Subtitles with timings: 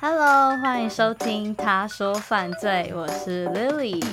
[0.00, 4.04] Hello，欢迎收听《他说犯罪》，我是 Lily。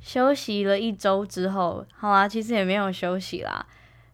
[0.00, 3.64] 休息了一周之后，好啦，其实也没有休息啦，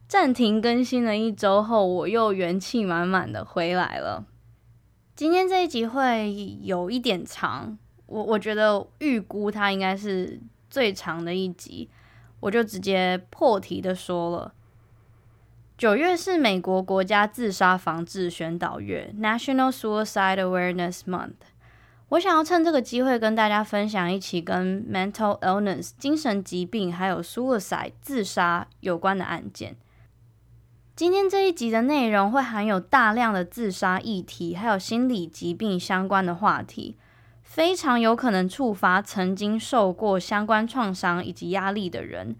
[0.06, 4.26] 暂停更新了一周后，我又元气满满的回来了。
[5.16, 10.38] 今天这一集会有一点长，我我觉得预估它应该是
[10.78, 11.90] 最长的一集。
[12.38, 14.54] 我就直接破题的说了，
[15.76, 21.50] 九月是美国国家自杀防治宣导月 （National Suicide Awareness Month）。
[22.10, 29.74] 我想要趁这个机会跟大家分享一起跟 mental illness 精神疾病还有 suicide 自杀有关的案件。
[30.94, 36.96] 今天这一集的内容会含有大量的自杀议题，还有心理疾病相关的话题。
[37.48, 42.36] 非常有可能触发曾经受过相关创伤以及压力的人。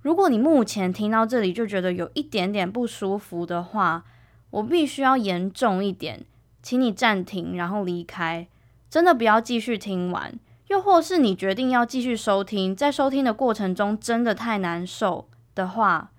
[0.00, 4.04] 如果你目前听到这里就觉得有一点点不舒服的话，
[4.48, 6.24] 我必须要严重一点，
[6.62, 8.48] 请你暂停，然后离开。
[8.88, 10.32] 真的不要继续听完。
[10.68, 16.10] 又或是你决定要继续收听，在收听的过程中真的太难受的话，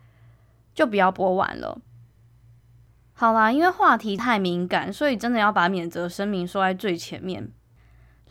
[0.76, 1.82] 就不要播完了。
[3.14, 7.50] 好啦，因为话题太敏感，所以真的要把免责声明说在最前面。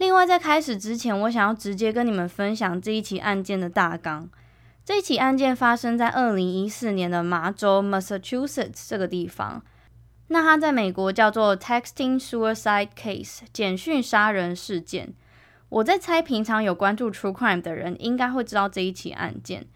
[0.03, 4.29] 另外，在开始之前，我想要直接跟你们分享这一起案件的大纲。
[4.85, 9.63] 这一起案件发生在二零一四年的麻州 （Massachusetts） 这个地方。
[10.27, 15.15] 那它在美国叫做 “Texting Suicide Case” 简讯杀人事件。
[15.69, 19.69] 我在猜，平常有关注 True Crime 的人应该会知道这一起案件。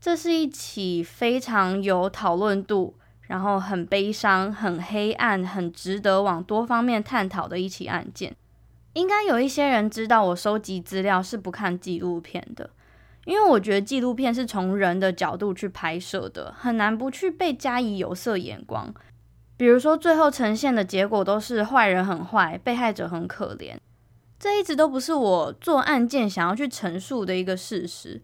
[0.00, 8.36] 这是一起非常有讨论度，然后很悲伤、很黑暗、很值得往多方面探讨的一起案件。
[8.94, 12.70] 应该有一些人知道，我收集资料是不看纪录片的，
[13.24, 18.92] 因为我觉得纪录片是从人的角度去拍摄的，很难不去被加以有色眼光。
[19.56, 23.76] 比如说，最后呈现的结果都是坏人很坏，被害者很可怜，
[24.38, 28.20] 这一直都不是我做案件想要去陈述的一个事实。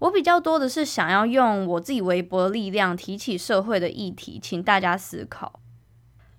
[0.00, 5.61] 我比较多的是想要用我自己微薄的力量提起社会的议题，请大家思考。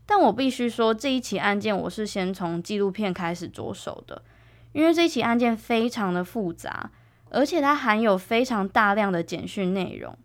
[0.06, 4.22] 但我必须说，这一起案件我是先从纪录片开始着手的，
[4.74, 6.92] 因为这一起案件非常的复杂，
[7.30, 10.18] 而且它含有非常大量的简讯内容，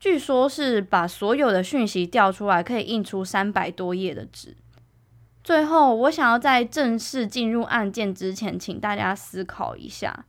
[0.00, 4.56] 据说是把所有的讯息调出来，可以印出三百多页的纸。
[5.44, 10.24] 最后，我想要在正式进入案件之前，请大家思考一下，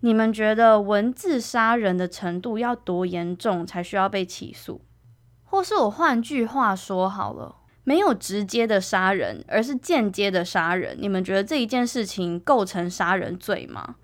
[0.00, 4.80] 你们觉得文字杀人的程度要多严重才需要被起诉？
[5.44, 7.56] 或是我换句话说好了。
[7.84, 10.96] 没有直接的杀人，而是间接的杀人。
[11.00, 13.96] 你们觉得这一件事情构成杀人罪吗？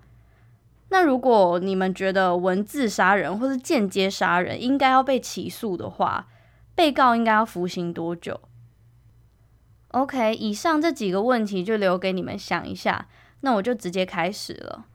[0.89, 6.27] 那如果你们觉得文字杀人或是间接杀人应该要被起诉的话，
[6.75, 8.39] 被告应该要服刑多久
[9.89, 13.07] ？OK，以上这几个问题就留给你们想一下。
[13.41, 14.85] 那我就直接开始了。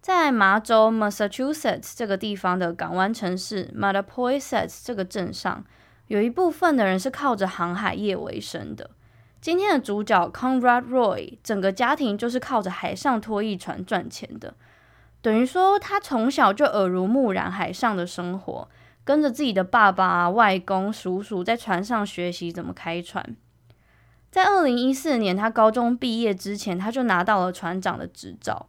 [0.00, 5.64] 在麻州 Massachusetts 这个地方的港湾城市 Mattapoisett 这个镇上。
[6.08, 8.90] 有一部分的人是靠着航海业为生的。
[9.40, 14.54] 今天的主角 Conrad Roy，整个家庭就是靠着海上拖曳船赚钱的，
[15.20, 18.68] 等于说他从小就耳濡目染海上的生活，
[19.02, 23.36] 跟着自己的爸爸、外公、叔叔在船上学习怎么开船。
[24.30, 28.68] 在二零一四年，他高中毕业之前，他就拿到了船长的执照。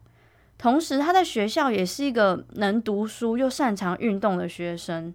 [0.58, 5.14] 同时，他在学校也是一个能读书又擅长运动的学生。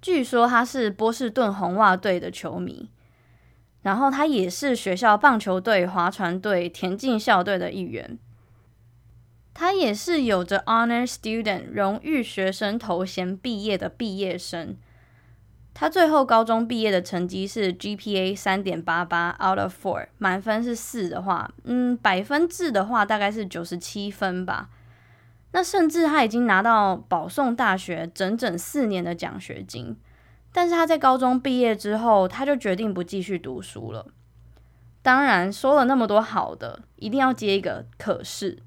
[0.00, 2.90] 据说他是波士顿红袜队的球迷，
[3.82, 8.18] 然后他也是学校棒球队、划船队、田径校队的一员。
[9.52, 14.76] 他也是有着 Honor Student 荣誉学生头衔毕业的毕业生。
[15.74, 24.70] 他最后高中毕业的成绩是 GPA 三点八八 out of four，满分是四的话，嗯，百分制的话大概是九十七分吧。
[25.52, 29.96] 那甚至他已经拿到保送大学整整四年的奖学金，
[30.52, 34.06] 但是他在高中毕业之后，他就决定不继续读书了。
[35.02, 38.58] 当然说了那么多好的，一定要接一个可是。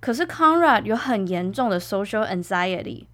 [0.00, 3.06] 可是 Conrad 有很严重的 social anxiety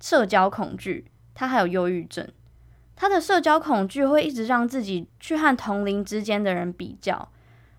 [0.00, 2.26] 社交恐惧，他还有忧郁症。
[2.96, 7.30] 他的社交恐惧会一直让自己去和同龄之间的人比较，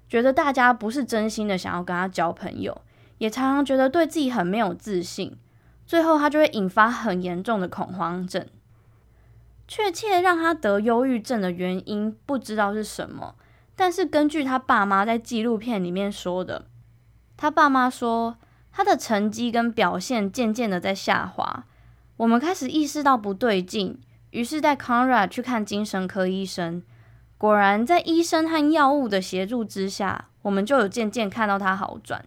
[0.09, 2.81] 觉得大家不是真心的想要跟他交朋友。
[3.21, 5.37] 也常常觉得对自己很没有自信，
[5.85, 8.43] 最后他就会引发很严重的恐慌症。
[9.67, 13.35] 确切让他得忧郁症的原因不知道是什么，
[13.75, 16.65] 但是根据他爸妈在纪录片里面说的，
[17.37, 18.37] 他爸妈说
[18.71, 21.65] 他的成绩跟表现渐渐的在下滑。
[22.17, 23.99] 我们开始意识到不对劲，
[24.31, 26.81] 于是带 Conrad 去看精神科医生。
[27.37, 32.25] 果然，在医生和药物的协助之下，我们就有渐渐看到他好转。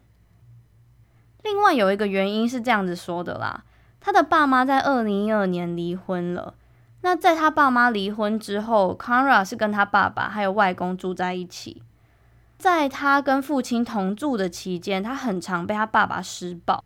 [1.44, 3.62] 另外有一个原因是这样子说的啦，
[4.00, 6.54] 他的爸妈在二零一二年离婚了。
[7.02, 11.82] 那在他爸妈离婚之后，Conra 是跟他爸爸还有外公住在一起。
[12.56, 16.82] 在他跟父亲同住的期间，他很常被他爸爸施暴，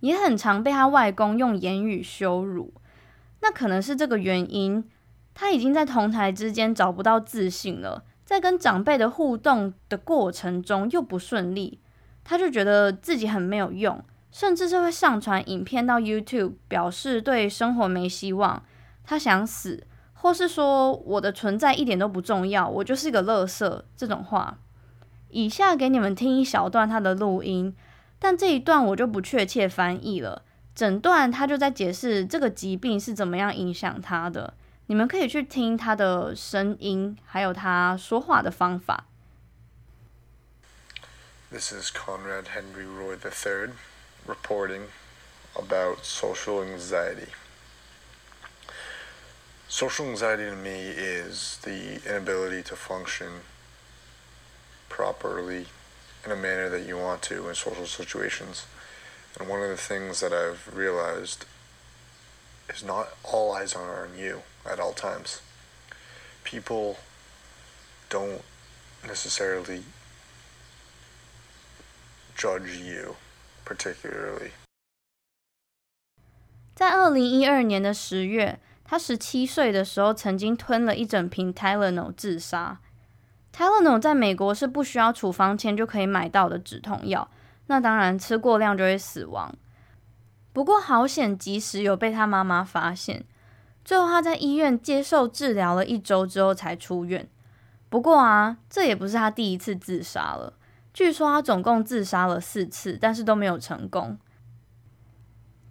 [0.00, 2.74] 也很常被他外公用言语羞辱。
[3.40, 4.84] 那可能是这个原因。
[5.34, 11.80] 他已经在同台之间找不到自信了，在跟长辈的互动的过程中又不顺利，
[12.24, 18.62] 他就觉得自己很没有用，甚至是会上传影片到 YouTube，表示对生活没希望，
[19.04, 24.58] 他想死，或是说我的存在一点都不重要，我就是个垃圾这种话。
[25.30, 27.74] 以下给你们听一小段他的录音，
[28.18, 30.42] 但这一段我就不确切翻译了，
[30.74, 34.54] 整段他就在解释这个疾病是怎么样影响他的。
[34.86, 39.06] 你们可以去听他的声音，还有他说话的方法。
[41.52, 43.74] This is Conrad Henry Roy III
[44.26, 44.84] reporting
[45.54, 47.30] about social anxiety.
[49.68, 53.42] Social anxiety to me is the inability to function
[54.88, 55.66] properly
[56.24, 58.64] in a manner that you want to in social situations.
[59.38, 61.44] And one of the things that I've realized
[62.70, 65.42] is not all eyes are on you at all times.
[66.44, 66.96] People
[68.08, 68.40] don't
[69.06, 69.82] necessarily
[72.42, 73.14] judge you
[73.64, 74.50] particularly.
[76.74, 82.80] 在二零一二年的十月，他十七岁的时候曾经吞了一整瓶 Tylenol 自杀。
[83.54, 87.30] Tylenol 在美国是不需要处方签就可以买到的止痛药，
[87.66, 89.54] 那当然吃过量就会死亡。
[90.52, 93.24] 不过好险，及时有被他妈妈发现。
[93.84, 97.28] 最后，他在医院接受治疗了一周之后才出院。
[97.88, 100.54] 不过啊，这也不是他第一次自杀了。
[100.92, 104.18] 据说他总共自杀了四次，但是都没有成功。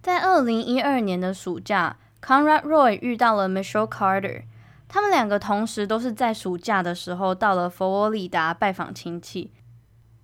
[0.02, 4.42] 在二零一二年的暑假，Conrad Roy 遇到了 Michelle Carter，
[4.88, 9.52] 他们两个同时都是在暑假的时候到了佛罗里达拜访亲戚。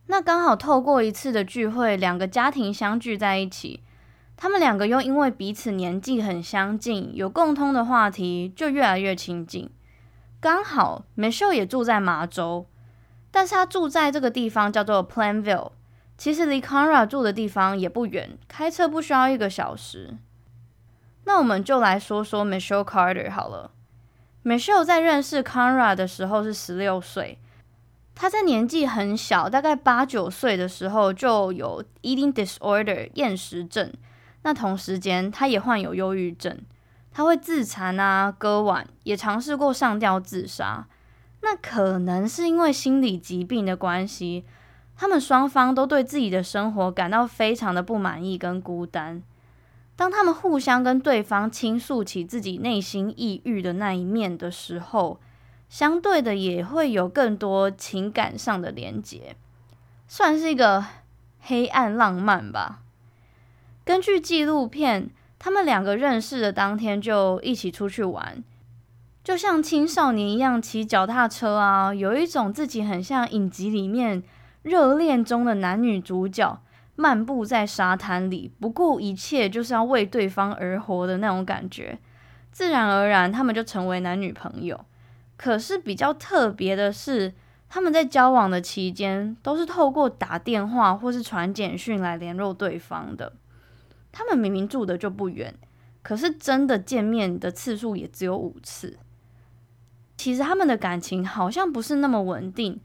[0.06, 3.84] 那刚好透过一次的聚会，两个家庭相聚在一起。
[4.36, 9.68] 他们两个又因为彼此年纪很相近，有共通的话题，就越来越亲近。
[10.40, 12.66] 刚好 Michelle 也住在麻州，
[13.30, 15.72] 但是他住在这个地方叫做 Planville，
[16.16, 20.16] 其实离 Conra 住的地方也不远，开车不需要一个小时。
[21.24, 23.70] 那我们就来说说 Michelle Carter 好了。
[24.44, 27.38] Michelle 在认识 Conra 的时候是十六岁，
[28.14, 33.92] 他在年纪很小，大概八九岁的时候就有 eating disorder 厌食症。
[34.42, 36.58] 那同时间，他也患有忧郁症，
[37.12, 40.86] 他会自残啊、割腕，也尝试过上吊自杀。
[41.40, 44.44] 那可能是因为心理疾病的关系，
[44.96, 49.22] 他们双方都对自己的生活感到非常的不满意跟孤单。
[49.94, 55.18] 当他们互相跟对方倾诉起自己内心抑郁的那一面的时候，
[55.68, 59.36] 相对的也会有更多情感上的连结，
[60.06, 60.84] 算是一个
[61.40, 62.82] 黑暗浪漫吧。
[63.84, 68.42] 根据纪录片，他们两个认识的当天就一起出去玩，
[69.28, 74.22] 就像青少年一样骑脚踏车啊，有一种自己很像影集里面
[74.62, 76.62] 热恋中的男女主角
[76.96, 81.98] 漫步在沙滩里，不顾一切就是要为对方而活的那种感觉。
[82.50, 84.82] 自然而然，他们就成为男女朋友。
[85.36, 87.34] 可是比较特别的是，
[87.68, 93.34] 他们在交往的期间都是透过打电话或是传简讯来联络对方的。
[94.10, 95.54] 他们明明住的就不远，
[96.00, 98.96] 可是真的见面的次数也只有五次。
[100.18, 102.78] 其实他们的感情好像不是那么稳定，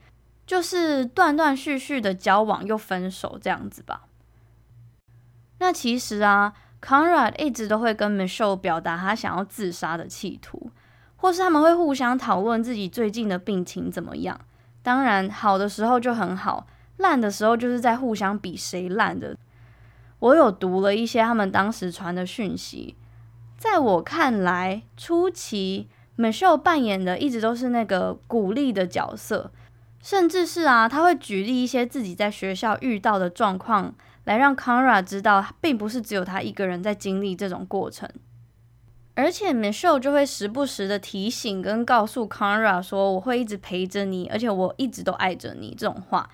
[0.45, 4.03] 就是断断续续的交往又分手这样子吧。
[5.57, 10.71] 那其实啊，Conrad 一直都会跟 Michelle 表达他想要自杀的企图，
[11.15, 14.39] 或是他们会互相讨论自己最近的病情怎么样。
[14.81, 19.35] 当然，好的时候就很好，烂的时候就是在互相比谁烂的。
[20.19, 22.95] 我有读了一些他们当时传的讯息，
[23.57, 25.87] 在我看来，初期
[26.17, 29.51] Michelle 扮演的一直都是那个鼓励的角色，
[30.01, 38.07] 甚至是啊，他会举例一些自己在学校遇到的状况，来让 Conrad 知道，并不是只有他一个人在经历这种过程，
[39.15, 46.29] 而且 Michelle 就会时不时的提醒跟告诉 Conrad 说，我会一直陪着你，而且我一直都爱着你这种话。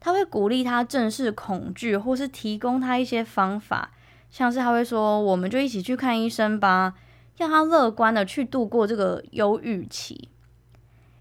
[0.00, 3.90] 他会鼓励他正视恐惧，或是提供他一些方法，
[4.30, 6.94] 像是他会说：“我们就一起去看医生吧。”
[7.38, 10.28] 让他乐观的去度过这个忧郁期，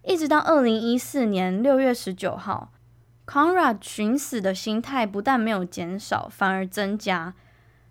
[0.03, 2.71] 一直到二零一四年六月十九号
[3.27, 7.35] ，Conrad 寻死的心态不但没有减少，反而增加。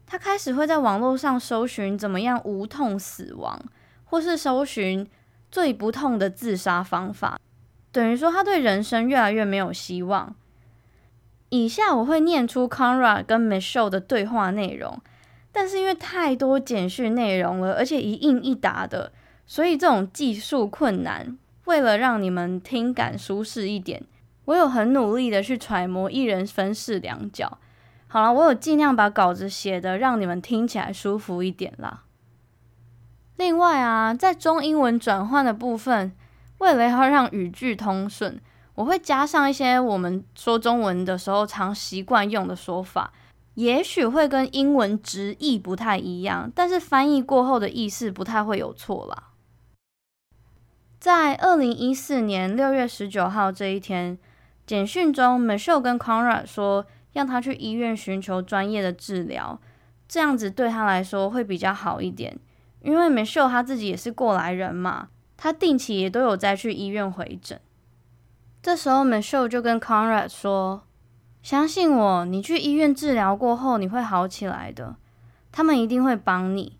[0.04, 3.62] 他开始会在网络上搜寻怎么样无痛死亡，
[4.04, 5.08] 或是搜寻
[5.50, 7.38] 最不痛的自杀方法。
[7.92, 10.34] 等于说，他对人生越来越没有希望。
[11.50, 15.00] 以下我会念出 Conrad 跟 Michelle 的对话内容。
[15.58, 19.10] 但是因为太多简讯内容了，而且一应一答的，
[19.46, 24.04] 所以这种技术困难，为了让你们听感舒适一点，
[24.44, 27.56] 我有很努力的去揣摩一人分饰两角。
[28.06, 32.02] 好了，我有尽量把稿子写得让你们听起来舒服一点啦。
[33.36, 36.12] 另外啊，在中英文转换的部分，
[36.58, 38.38] 为了要让语句通顺，
[38.74, 43.10] 我会加上一些我们说中文的时候常习惯用的说法。
[43.56, 49.30] 也许会跟英文直译不太一样，但是翻译过后的意思不太会有错啦。
[51.00, 54.18] 在二零一四年六月十九号这一天，
[54.66, 56.84] 简讯中，Michelle 跟 Conrad 说，
[57.14, 59.58] 让他去医院寻求专业的治疗，
[60.06, 62.38] 这样子对他来说会比较好一点。
[62.82, 65.08] 因为 Michelle 他自己也是过来人嘛，
[65.38, 67.58] 他定期也都有再去医院回诊。
[68.62, 70.85] 这时候，Michelle 就跟 Conrad 说。
[71.46, 74.96] 相信我，你去医院治疗过后，你会好起来的。
[75.52, 76.76] 他们一定会帮你。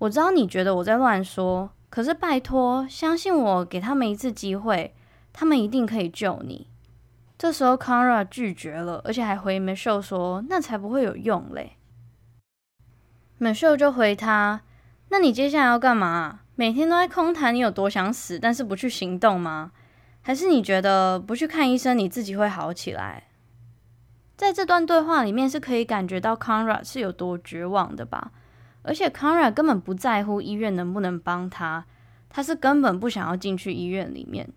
[0.00, 4.94] 我知道你觉得我在乱说，可是拜托，相信我，给他们一次机会，
[5.32, 6.66] 他们一定可以救你。
[7.38, 11.78] 这时候，Conrad 拒绝了，而且还回 Michelle 说：“那才不会有用嘞。”
[13.40, 14.60] Michelle 就回他
[15.08, 16.40] ：“那你接下来要干嘛？
[16.54, 19.72] 每天都在空谈你有多想死，但是不去行动吗？
[20.20, 23.22] 还是你觉得不去看医生，你自己会好起来？”
[24.36, 28.30] 在这段对话里面，是可以感觉到 Conrad 是有多绝望的吧？
[28.82, 31.84] 而且 Conrad 根本不在乎医院能不能帮他，
[32.28, 34.48] 他是根本不想要进去医院里面。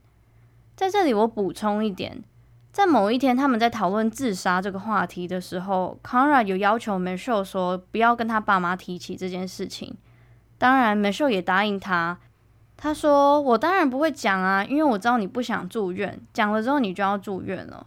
[0.76, 2.24] 在这里，我补充一点，
[2.72, 9.96] 在某一天他们在讨论自杀这个话题的时候，Conrad 有要求美秀说不要跟他爸妈提起这件事情。
[10.58, 12.18] 当然美秀也答应他。
[12.76, 17.86] 他说：“我当然不会讲啊，因为我知道你不想住院，讲了之后你就要住院了。”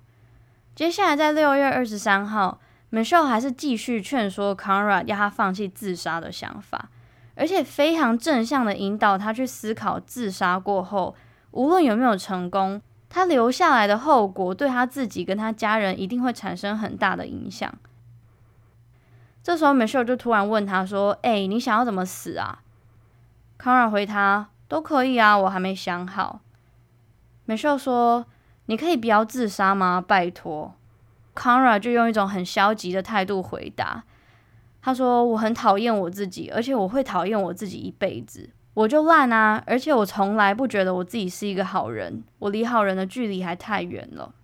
[0.74, 2.58] 接下来，在六月二十三号
[2.90, 6.88] ，Michelle 还是继续劝说 Conrad 要他放弃自杀的想法，
[7.34, 11.14] 而且非常正向的引导他去思考自杀过后，
[11.50, 17.70] 无论有没有成功，他留下来的后果对他自己跟他家人一定会产生很大的影响。
[19.42, 22.62] 这时候，Michelle 就突然问他说：“哎，你想要怎么死啊
[23.58, 26.40] ？”Conrad 回他：“都可以啊，我还没想好。
[27.46, 28.24] ”Michelle 说。
[28.72, 30.02] 你可以不要自杀吗？
[30.08, 30.74] 拜托
[31.34, 34.04] Conra 就用一种很消极的态度回答。
[34.80, 38.48] 他说：“我很讨厌我自己，而且我会讨厌我自己一辈子。
[38.72, 39.62] 我就烂啊！
[39.66, 44.34] 而且我从来不觉得我自己是一个好人，我离好人的距离还太远了。”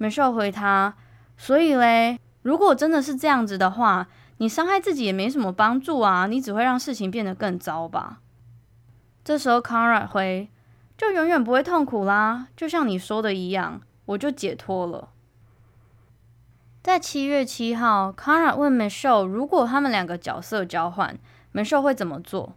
[0.00, 0.96] Michelle 回他
[1.38, 8.18] ：“所以嘞，如果真的是这样子的话，你伤害自己也没什么帮助啊，你只会让事情变得更糟吧。”
[9.22, 10.48] 这时候 Conrad 回。
[11.02, 15.08] 就永远不会痛苦啦，就像你说的一样，我就解脱了。
[16.80, 21.18] 在七月七号，Conrad 问 Michelle，如果他们两个角色交换
[21.52, 22.54] ，Michelle 会怎么做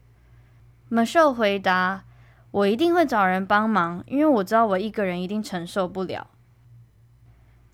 [0.91, 2.03] ？Michelle 回答
[2.51, 6.27] ：“我一定会找人帮忙，因为我知道我一个人一定承受不了。”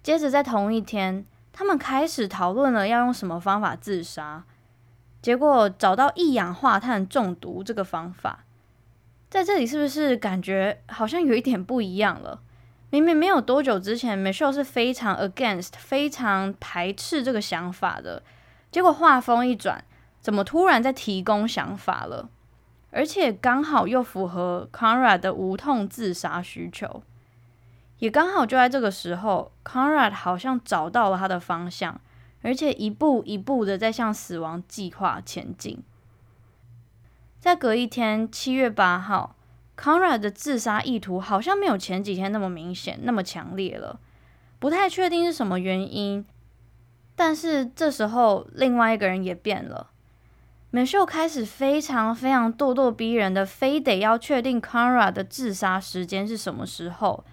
[0.02, 4.46] 接着在同一天，他们开始讨论了要用什么方法自杀，
[5.22, 8.46] 结果找到一氧化碳中毒这个方法。
[9.32, 12.42] 在这里是不是感觉好像有一点不一样了？
[12.90, 18.22] 明明没有多久之前，Michelle 是非常 against、非常排斥这个想法的，
[18.70, 19.86] 结果话锋一转，
[20.20, 22.30] 怎么突然在提供想法了？
[22.90, 27.02] 而且刚好又符合 Conrad 的无痛自杀需求，
[28.00, 32.02] 也刚好就在这个时候，Conrad 好像找到了他的方向，
[32.42, 35.82] 而且一步一步的在向死亡计划前进。
[37.42, 39.36] 在隔一天，七月八号
[39.76, 44.00] ，Conrad 的自杀意图好像没有前几天那么明显、那么强烈了，
[44.60, 46.24] 不太确定是什么原因。
[47.16, 49.90] 但是这时候，另外一个人也变了
[50.70, 57.26] 美秀开始非常非常咄咄逼人的，非得要确定 Conrad 的自杀时间是什么时候。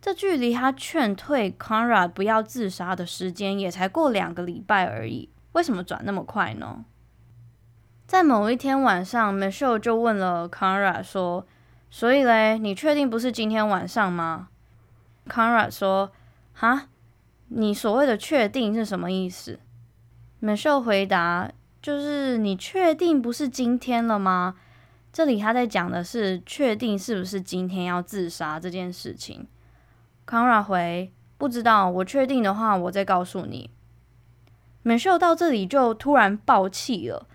[0.00, 6.84] 这距离他劝退 Conrad 不要自杀的时间也才过两个礼拜而已，为什么转那么快呢？
[8.06, 11.44] 在某一天晚上，Michelle 就问了 Conrad 说
[11.90, 14.48] ：“所以嘞，你确定不是今天晚上吗
[15.28, 16.12] ？”Conrad 说
[16.54, 16.86] ：“哈，
[17.48, 19.58] 你所谓的确定是什么意思
[20.40, 21.50] ？Michelle 回答
[21.82, 24.54] ：“就是你确定不是今天了吗？”
[25.12, 29.48] 这里他在讲的是确定是不是今天要自杀这件事情。
[30.24, 33.68] Conrad 回：“不知道，我确定的话，我再告诉你。”
[34.84, 37.26] Michelle 到这里就突然爆气了，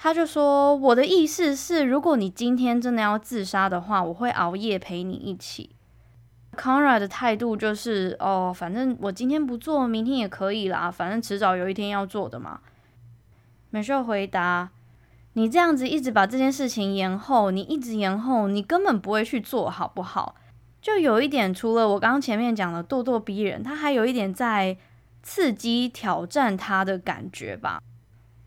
[0.00, 5.70] 他就说：“我的意思是，如果你今天真的要自杀的话，我会熬夜陪你一起。”
[6.56, 12.60] Conrad 的态度就是：“哦，反正我今天不做，明天也可以啦，反正迟早有一天要做的嘛。”
[13.72, 14.70] Michelle 回答
[15.34, 20.36] ：“你这样子一直把这件事情延后，你一直延后，你根本不会去做好不好？
[20.80, 24.76] 就有一点，除了我刚刚前面讲的咄咄逼人，他还有一点在
[25.24, 27.82] 刺激挑战他的感觉吧。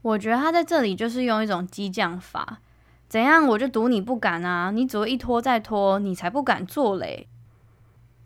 [0.01, 2.60] 我觉得他在这里就是用一种激将法，
[3.08, 7.27] 怎样我就赌你不敢啊，你只会一拖再拖，你才不敢做嘞。”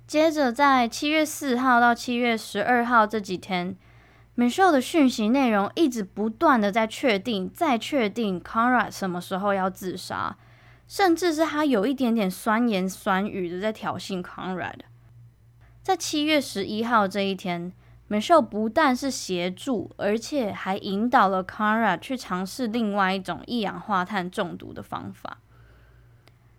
[0.08, 3.76] 接着，在七月四号到七月十二号这几天
[4.38, 10.38] ，Michelle 的讯息内容一直不断的在确定、再确定 Conrad 什么时候要自杀，
[10.88, 14.82] 甚至是他有一点点酸言酸语的在挑衅 Conrad。
[15.82, 17.74] 在七月十一号这一天
[18.10, 25.40] ，Michelle 不但是协助，而且还引导了 Kara 去尝试另外一种一氧化碳中毒的方法。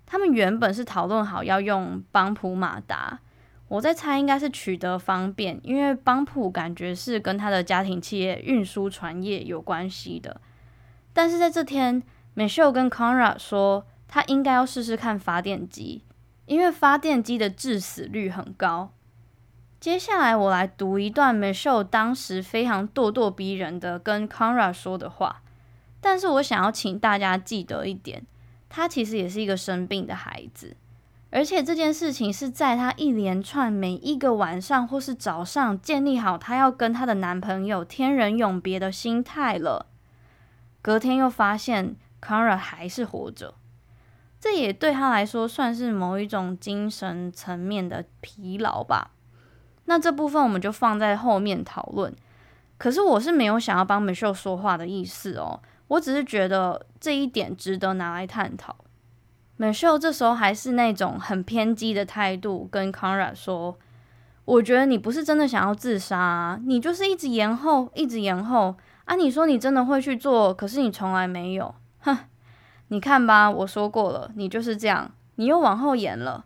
[0.05, 3.21] 他们原本是讨论好要用邦普马达。
[3.69, 10.41] 我在猜，应该是取得方便，因为邦普感觉是跟他的家庭企业运输船业有关系的。
[11.13, 12.01] 但是在这天
[12.37, 16.05] ，Michelle 跟 Conra 说，他应该要试试看发电机，
[16.47, 18.93] 因为发电机的致死率很高。
[19.79, 25.43] 接下来，我来读一段 Michelle 当时非常咄咄逼人的跟 Conra 说的话。
[26.01, 28.25] 但是我想要请大家记得一点，
[28.69, 30.77] 他其实也是一个生病的孩子。
[31.31, 39.87] 而且这件事情是在她一连串每一个晚上或是早上建立好她要跟她的男朋友天人永别的心态了。
[40.81, 43.55] 隔天又发现 Conra 还是活着，
[44.41, 49.11] 这也对她来说算是某一种精神层面的疲劳吧。
[49.87, 52.15] 那这部分我们就放在后面讨论。
[52.79, 58.77] 可是我是没有想要帮 Michelle 说话的意思哦，我只是觉得这一点值得拿来探讨。
[59.59, 63.79] Michelle 这时候还是那种很偏激的态度，跟 Conra 说
[64.45, 68.75] ：“我觉得你不是真的想要自杀啊，你就是一直延后，一直延后
[69.07, 69.17] 啊！
[69.17, 72.19] 你说你真的会去做，可是你从来没有，哼！
[72.89, 76.45] 你看吧，我说过了，你就是这样，你又往后延了。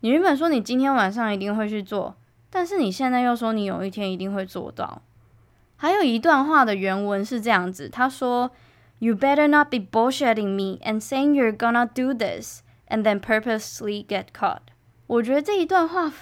[0.00, 2.14] 你原本说你今天晚上一定会去做，
[2.50, 5.00] 但是你现在又说你有一天一定会做到。
[5.76, 8.50] 还有一段话的原文是这样子，他说。”
[9.02, 14.04] You better not be bullshitting me and saying you're gonna do this and then purposely
[14.04, 14.58] get caught。
[15.06, 16.12] 我觉得这一段话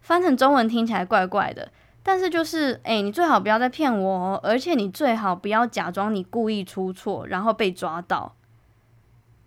[0.00, 1.70] 翻成中文听起来怪怪的，
[2.02, 8.35] 但是就是，哎，你最好不要再骗我哦，而且你最好不要假装你故意出错，然后被抓到。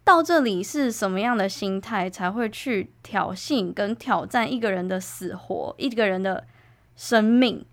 [0.09, 6.47] 到这里是什么样的心态才会去挑衅跟挑战一个人的死活，一个人的
[6.95, 7.63] 生命？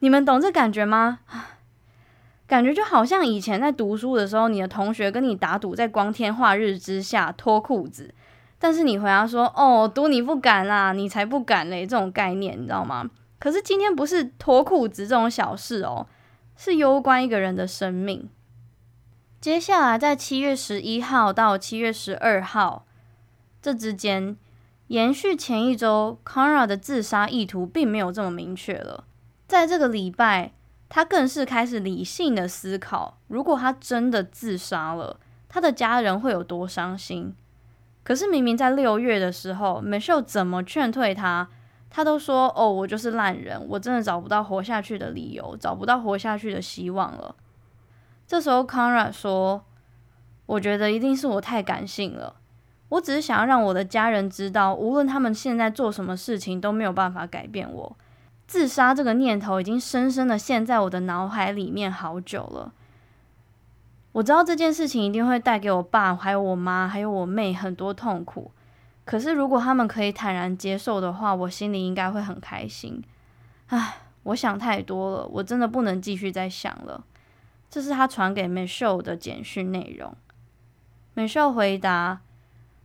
[0.00, 1.20] 你们懂这感觉吗？
[2.46, 8.14] 感觉就好像以前在读书的时候，你的同学跟你打赌，在光天化日之下脱裤子，
[8.58, 13.08] 但是你回答说：“哦，赌你不敢啦，你才不敢嘞。”这种概念你知道吗？
[13.38, 16.06] 可是今天不是脱裤子这种小事哦，
[16.58, 18.28] 是攸关一个人的生命。
[19.40, 22.84] 接下来在七月十一号到七月十二号
[23.62, 24.36] 这之间，
[24.88, 29.04] 延续前一周，Conra 的自杀意图并没有这么明确了，
[29.46, 30.52] 在这个礼拜。
[30.92, 37.32] 他更是开始理性的思考，如果他真的自杀了，他的家人会有多伤心。
[38.02, 41.48] 可是明明在六月的时候，Michelle 怎么劝退他，
[41.88, 47.36] 他都说：“哦，我就是烂人，我真的找不到活下去的理由，找不到活下去的希望了。”
[48.30, 49.64] 这时候，Conra 说
[50.46, 52.36] ：“我觉得一定是我太感性了，
[52.88, 57.96] 我只是想要让我的家人知道，无论他们现在做什么事情，都没有办法改变我。”
[58.46, 62.72] 自杀这个念头已经深深的陷在我的脑海里面好久了。
[64.12, 68.52] 我知道这件事情一定会带给我爸、还有我妈、还有我妹很多痛苦。
[69.04, 73.02] 可是如果他们可以坦然接受的话，我心里应该会很开心。
[73.66, 77.04] 唉，我想太多了，我真的不能继续再想了。
[77.70, 80.14] 这是他传给 Michelle 的简讯内容。
[81.14, 82.20] Michelle 回答：“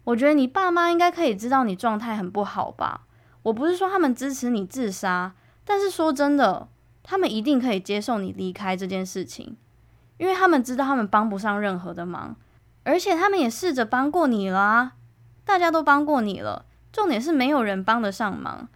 [0.06, 3.02] 我觉得你爸妈应该可以知道你状态很不好吧？
[3.44, 5.34] 我不是说他们支持你自杀。”
[5.68, 6.68] 但是说真的，
[7.02, 9.58] 他们一定可以接受你离开这件事情，
[10.18, 12.36] 因为他们知道他们帮不上任何的忙，
[12.84, 14.94] 而且他们也试着帮过你了啊，
[15.44, 18.70] 大家都帮过你了，重点是没有人帮得上忙，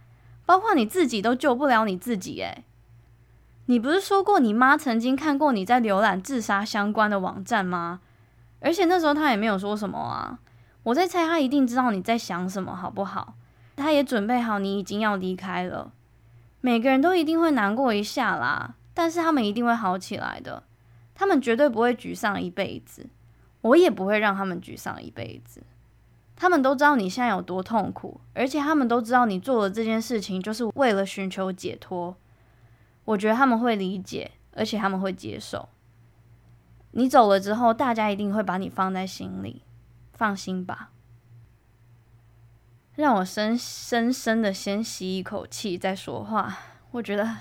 [0.44, 2.64] 包括你自己都救不了你自己诶。
[3.70, 8.00] 你不是说过你妈曾经看过你在浏览自杀相关的网站吗？
[8.58, 10.40] 而且那时候她也没有说什么啊。
[10.82, 13.34] 我在猜她一定知道你在想什么，好不好？
[13.76, 15.92] 她也准备好你已经要离开了。
[16.60, 20.64] 每个人都一定会难过一下啦，但是他们一定会好起来的。
[21.14, 23.06] 他们绝对不会沮丧一辈子，
[23.60, 25.62] 我也不会让他们沮丧一辈子。
[26.34, 32.16] 他们都知道你现在有多痛苦，而且他们都知道你做的这件事情就是为了寻求解脱。
[33.04, 35.68] 我觉得他们会理解，而且他们会接受。
[36.92, 39.62] 你走了之后，大家一定会把你放在心里，
[40.12, 40.90] 放心吧。
[42.96, 46.58] 让我深深深的先吸一口气再说话。
[46.90, 47.36] 我觉得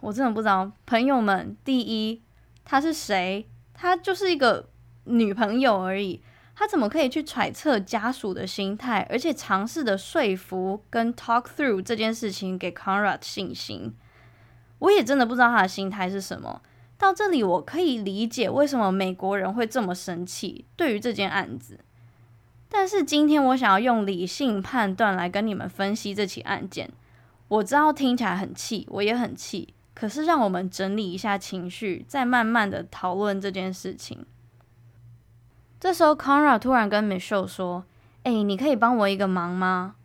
[0.00, 2.22] 我真的不知道，朋友们，第一，
[2.64, 3.50] 他是谁？
[3.74, 4.70] 他就是一个
[5.04, 6.22] 女朋友而已。
[6.54, 13.94] 他怎么可以去揣测家属的心态，而且尝试的说服跟 talk through 这件事情给 Conrad 信心？
[14.86, 16.62] 我也真的不知道他的心态是什么。
[16.96, 21.80] 到这里，我可以理解为什么美国人会这么生气对于这件案子。
[22.68, 26.88] 但是今天我想要用理性判断来跟你们分析这起案件。
[27.48, 29.74] 我知道听起来很气，我也很气。
[29.92, 34.24] 可是让我们整理一下情绪，再慢慢的讨论这件事情。
[35.80, 37.84] 这时候，Conrad 突然跟 Michelle 说
[38.22, 39.96] ：“哎、你可以帮我一个忙吗？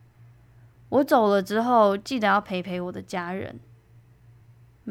[0.90, 3.60] 我走了之后，记得要陪陪我的家人。”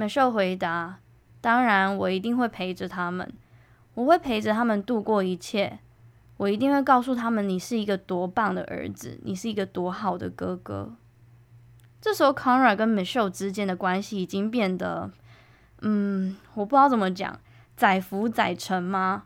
[0.01, 1.01] Michelle 回答
[1.43, 3.31] ：“当然，我一定会陪着他们，
[3.93, 5.81] 我会陪着他们度过一切。
[6.39, 10.95] 我一定会告诉他们，你是一个多棒的儿子，你是一个多好的哥哥。”
[12.01, 15.11] 这时候，Conrad 跟 Michelle 之间的关系已经变得……
[15.83, 17.39] 嗯，我不知道怎么讲，
[17.77, 19.25] 载浮载沉吗？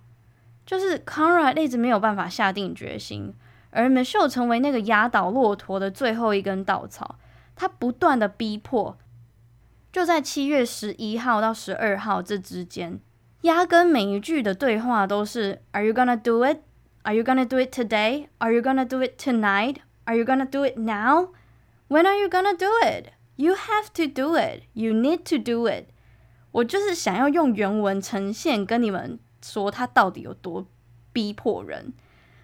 [0.66, 3.32] 就是 Conrad 一直没有办法下定决心，
[3.70, 7.20] 而 Michelle 成为那个压倒骆驼的最后一根稻草。
[7.54, 8.98] 他不断的逼迫，
[9.94, 12.98] 就在七月十一号到十二号这之间，
[13.42, 16.62] 压根每一句的对话都是 “Are you gonna do it?
[17.04, 18.26] Are you gonna do it today?
[18.38, 19.76] Are you gonna do it tonight?
[20.06, 21.28] Are you gonna do it now?
[21.86, 23.10] When are you gonna do it?
[23.36, 24.62] You have to do it.
[24.72, 25.84] You need to do it.”
[26.50, 29.20] 我就是想要用原文呈现跟你们。
[29.40, 30.66] 说他到底有多
[31.12, 31.92] 逼迫人，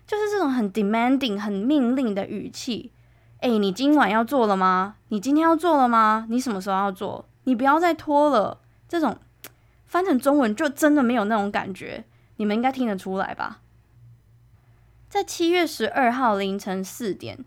[0.07, 2.93] 就是这种很 demanding、很命令的语气。
[3.41, 4.95] 诶，你今晚要做了吗？
[5.09, 6.27] 你今天要做了吗？
[6.29, 7.27] 你什么时候要做？
[7.51, 8.61] 你不要再拖了。
[8.89, 9.19] 这种
[9.87, 12.05] 翻成中文就真的没有那种感觉，
[12.37, 13.59] 你们应该听得出来吧？
[15.09, 17.45] 在七月十二号凌晨四点，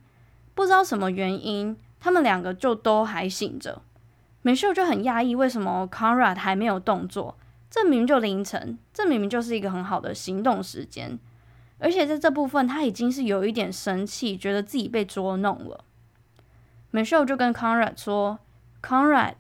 [0.54, 3.82] 不知道什么原因，他们两个就都还醒着。
[4.42, 7.38] 美秀就很讶异，为什么 Conrad 还没有动作？
[7.70, 11.18] 这明明就凌晨，这明明就是一个很好的行动时间，
[11.80, 15.86] 而且在这部分他已经是有一点生气，觉得自己被捉弄了。
[16.92, 18.38] Michelle 就跟 Conrad 说
[18.84, 19.36] ：“Conrad，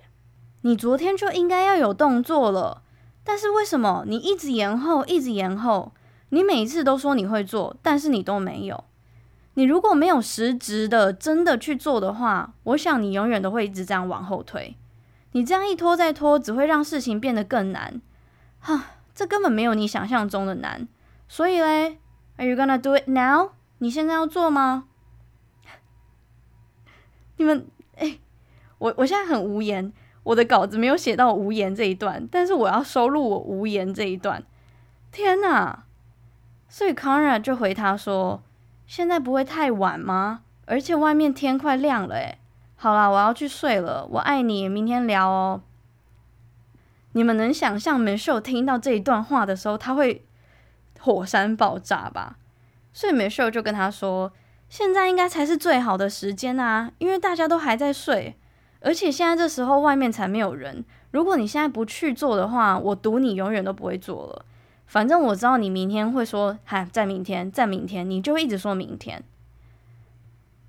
[0.66, 2.84] 你昨天就应该要有动作了，
[3.24, 5.94] 但是为什么你一直延后，一直延后？
[6.30, 8.84] 你每一次都说你会做，但是你都没有。
[9.56, 14.76] 你如果没有实质的真的去做的话，我想你永远都会一直这样往后推。
[15.34, 18.02] 你这样一拖再拖，只会让事情变得更难。”
[18.60, 20.88] 哈，这根本没有你想象中的难，
[21.28, 22.00] 所以嘞
[22.38, 23.50] ，Are you gonna do it now？
[23.80, 24.86] 你现在要做吗？
[27.36, 28.20] 你们，哎，
[28.78, 29.92] 我我现在很无言，
[30.24, 34.44] 我的稿子没有写到无言这一段，但是我要收录我无言这一段。
[35.12, 35.84] 天哪！
[36.68, 38.42] 所以 Conrad 就回他说
[38.88, 40.42] ：“现在不会太晚吗？
[40.66, 42.40] 而且外面天快亮了，哎，
[42.76, 45.62] 好啦，我要去睡了，我爱你，明天聊哦。”
[47.16, 50.26] 你们能想象美秀听到这一段话的时候，他会
[51.00, 52.38] 火山爆炸吧？
[52.92, 54.32] 所以美秀就跟他说
[54.68, 58.36] ：“现在应该才是最好的时间啊，因为大家都还在睡，
[58.84, 60.84] 而且现在这时候外面才没有人。
[61.12, 64.46] 如果你现在不去做的话，我赌你永远都不会做了。
[64.86, 69.24] 反正我知道你明天会说，嗨，在明天，在明天，你就会一直说明天。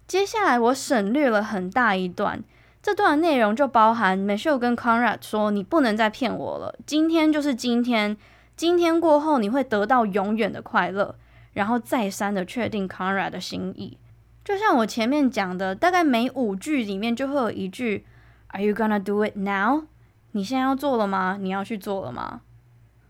[0.06, 2.42] 接下来我省略了很大一段。”
[2.80, 8.14] 这段内容就包含美秀跟 Conrad 说：“你不能再骗我了，今天就是今天，
[8.56, 11.16] 今天过后你会得到永远的快乐。”
[11.54, 13.96] 然后再三的确定 Conrad 的心意。
[14.44, 18.06] 就像我前面讲的，大概每五句里面就会有一句
[18.48, 19.86] “Are you gonna do it now？”
[20.32, 21.38] 你现在要做了吗？
[21.40, 22.42] 你要去做了吗？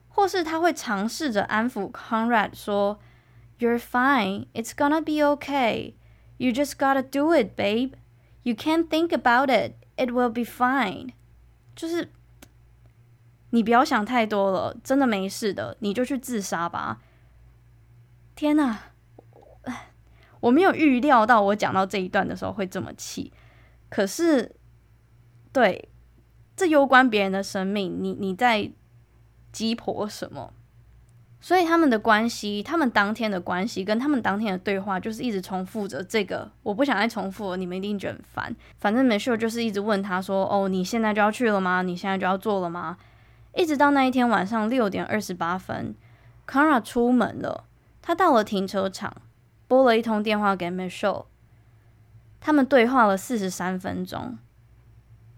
[0.09, 3.01] 或是他会尝试着安抚 Conrad 说
[3.59, 4.47] ：“You're fine.
[4.55, 5.95] It's gonna be okay.
[6.37, 7.95] You just gotta do it, babe.”
[8.45, 9.73] You can't think about it.
[9.97, 11.11] It will be fine.
[11.75, 12.13] 就是
[13.51, 17.01] 你不要想太多了，真的没事的，你就去自杀吧。
[18.37, 18.79] 天哪，
[20.45, 23.33] 我没有预料到我讲到这一段的时候会这么气。
[23.89, 24.55] 可是，
[25.53, 25.89] 对，
[26.55, 28.71] 这攸关别人的生命，你你在
[29.51, 30.53] 鸡婆什么？
[31.41, 36.51] 所以他们的关系，他们当天的关系跟他们当天的对话，就是一直重复着这个。
[36.63, 38.57] 我不想再重复了，你们一定觉得很烦。
[38.79, 41.81] 反正 Michelle 就是一直问他说：“哦，你现在就要去了吗？
[41.81, 42.99] 你现在就要做了吗？”
[43.57, 45.95] 一直到那一天晚上六点二十八分
[46.47, 47.65] ，Conrad 出门了。
[48.03, 49.15] 他到了停车场，
[49.75, 51.25] 拨了一通电话给 Michelle。
[52.41, 54.39] 他们对话了四十三分钟。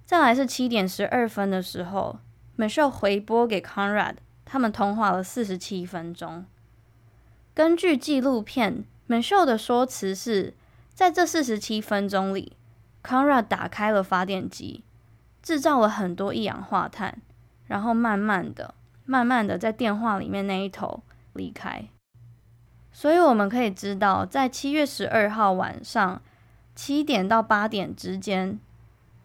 [0.05, 2.19] 再来是七点十二分的时候
[2.59, 4.17] ，Michelle 回拨给 Conrad。
[4.45, 6.45] 他们通话了四十七分钟。
[7.55, 10.53] 根据纪录片，Michelle 的说辞是，
[10.93, 12.53] 在这四十七分钟里
[13.03, 14.85] ，Conrad 打开了发电机，
[15.43, 17.23] 制造了很多一氧化碳，
[17.65, 18.75] 然后慢慢的、
[19.07, 21.89] 慢慢的在电话里面那一头离开。
[22.97, 26.23] 所以我们可以知道，在七月十二号晚上
[26.75, 28.59] 七点到八点之间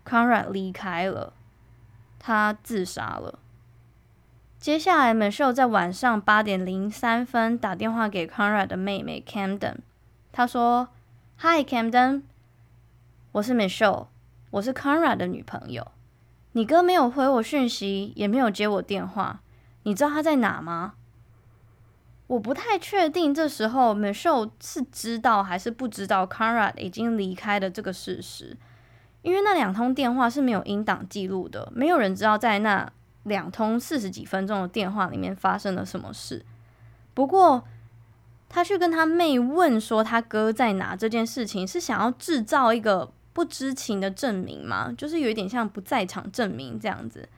[0.05, 1.31] ，Conrad 离开了，
[2.19, 3.39] 他自杀了。
[4.59, 9.77] 接下来，Michelle 在晚上八点零三分打电话给 Conrad 的妹妹 Camden。
[10.33, 10.89] 她说
[11.39, 12.23] ：“Hi Camden，
[13.31, 14.07] 我是 Michelle，
[14.49, 15.89] 我是 Conrad 的女朋友。
[16.51, 19.39] 你哥没有回我讯息，也没有接我电话。
[19.83, 20.95] 你知道他在哪吗？”
[22.31, 28.55] 我不太确定这时候 Michelle 是知道还是不知道 Conrad 已经离开的这个事实，
[29.21, 32.91] 因为那两通电话是没有音档记录的，没有人知道在那。
[33.23, 36.43] 两通四十几分钟的电话里面发生了什么事？
[37.13, 37.63] 不过
[38.49, 44.91] 他去跟他妹问说他哥在哪这件事情，是想要制造一个不知情的证明吗？
[44.97, 47.29] 就是有一点像不在场证明这样子。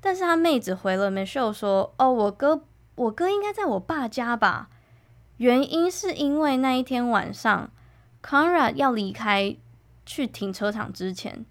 [0.00, 2.62] 但是他妹只回了 Michelle 说：“哦，我哥，
[2.94, 4.68] 我哥应该在我爸家吧？
[5.38, 7.70] 原因是因为那一天晚上
[8.22, 9.56] ，Conrad 要离开
[10.04, 11.46] 去停车场之前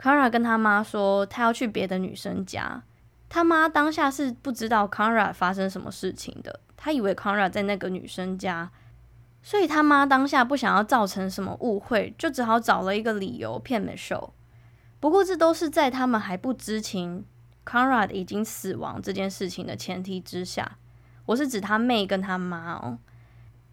[0.00, 2.82] ，Conrad 跟他妈说他要去别的女生家。”
[3.32, 8.68] 他妈当下是不知道 Conrad 发生什么事情的，他以为 Conrad 在那个女生家，
[9.40, 14.30] 所以他妈当下不想要造成什么误会，就只好找了一个理由骗 Michelle。
[14.98, 17.24] 不过这都是在他们还不知情
[17.70, 20.78] Conrad 已经死亡这件事情的前提之下。
[21.26, 22.98] 我是指他妹跟他妈哦。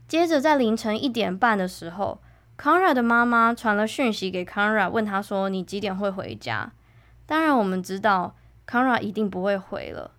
[0.07, 2.19] 接着在凌晨一点半的时候
[2.57, 6.71] ，Conrad 的妈妈传了讯息给 Conrad，问他说：“你几点会回家？”
[7.25, 8.35] 当然我们知道。
[8.69, 10.11] Conrad 一定不会回了。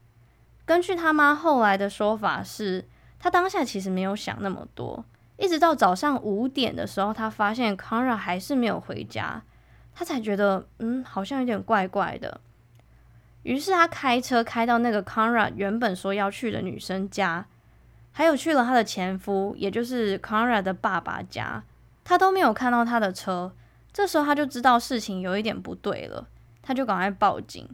[0.65, 2.89] 根据他妈后来的说法是，
[3.19, 5.05] 他当下其实没有想那么多，
[5.37, 9.43] 一直到早上五点的时候，他发现 Conrad 还是没有回家，
[9.95, 12.41] 他才觉得嗯，好像有点怪怪的。
[13.49, 17.47] 于是他开车开到那个 Conrad 原本说要去的女生家，
[18.13, 21.65] 还有去了他的前夫，也就是 Conrad 的爸爸家，
[22.05, 23.55] 他都没有看到他的车。
[23.91, 26.29] 这时候他就知道事情有一点不对了，
[26.61, 27.67] 他就赶快报警。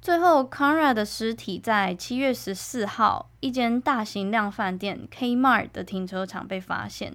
[0.00, 7.14] 最后，Conrad 的尸体在七月十四号一间大型量贩店 Kmart 的停车场被发现，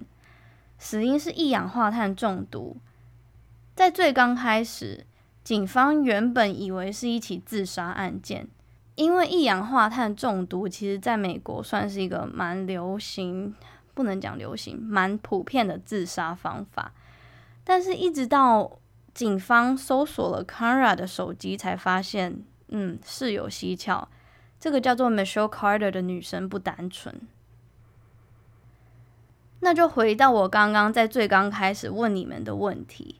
[0.76, 2.76] 死因是一氧化碳中毒。
[3.74, 5.06] 在最刚开始，
[5.42, 8.48] 警方原本以为是一起自杀案件，
[8.94, 13.54] 因为一氧化碳中毒其实在美国算是一个蛮流行，
[13.94, 16.92] 不能讲流行，蛮普遍的自杀方法。
[17.64, 18.78] 但是，一直到
[19.12, 22.44] 警方搜索了 Conrad 的手机，才发现。
[22.72, 24.06] 嗯，事有蹊跷，
[24.60, 27.20] 这个叫做 Michelle Carter 的女生不单纯。
[29.58, 33.19] 那就回到我刚刚在最刚开始问你们的问题，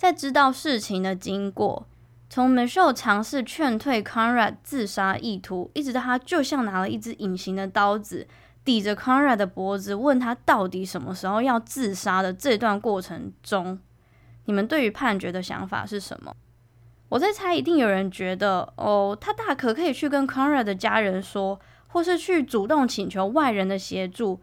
[0.00, 1.86] 在知道事情的经过，
[2.30, 8.26] 从 Michelle 尝试劝退 Conrad 自杀意图，一直到他就像拿了一只隐形的刀子
[8.64, 13.78] 抵着 Conrad 的脖子，问他到底什么时候要自杀的这段过程中，
[14.46, 16.34] 你们对于判决的想法是什么？
[17.10, 24.40] 我在猜，一定有人觉得，哦，他大可可以去跟 Conrad 的家人说，或是去主动请求外人的协助，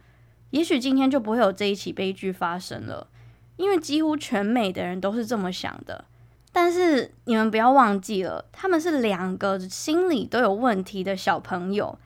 [0.52, 3.08] 也许今天就不会有这一起悲剧发生了。
[3.58, 6.06] 因为几乎全美的人都是这么想的。
[6.54, 12.00] 但是你们不要忘记了，他们是两个心理都有问题的小朋友，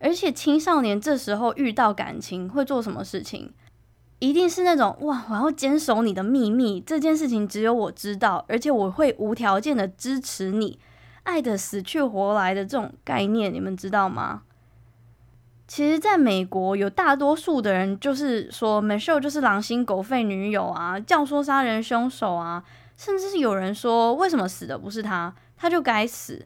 [0.00, 3.52] 而且青少年这时候遇到感情会做什么事情？
[4.18, 5.24] 一定是那种哇！
[5.28, 10.78] 我要坚守你的秘密，这件事情只有我知道，而且我会无条件的支持你，
[11.24, 14.42] 爱的死去活来的这种概念，你们知道吗？
[15.74, 22.62] 其实，在美国，有大多数的人就是说，Michelle 就是狼心狗肺女友啊，教唆杀人凶手啊，
[22.98, 26.44] 甚至是有人说，为什么死的不是他，他就该死。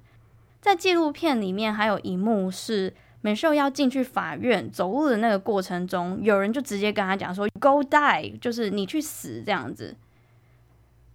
[0.60, 2.94] 在纪录片里面，还有一幕是。
[3.24, 9.96] Michelle 要进去法院走路的那个过程中，有人就直接跟他讲说 “Go die”，就是你去死这样子。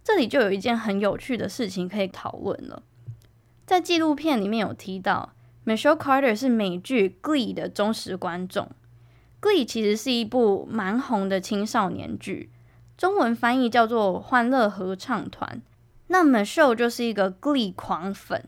[0.04, 2.82] 这里就有一件很有趣的事情可以讨论了。
[3.64, 5.32] 在纪录片里面有提到
[5.64, 8.66] ，Michelle Carter 是美剧《Glee》的忠实观众。
[9.40, 12.50] 《Glee》其实是一部蛮红的青少年剧，
[12.96, 15.62] 中文翻译叫做《欢乐合唱团》。
[16.08, 18.44] 那 Michelle 就是一个 Glee 狂粉，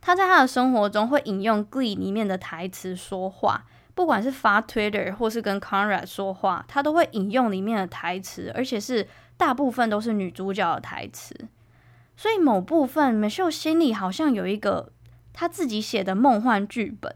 [0.00, 11.34] 他在他的生活中会引用 Glee 里面的台词说话，不管是发 Twitter 或是跟 Conrad 说话，他都会引用里面的台词，而且是大部分都是女主角的台词。
[12.16, 14.92] 所以某部分 Michelle 心里好像有一个
[15.34, 17.14] 他自己写的梦幻剧本，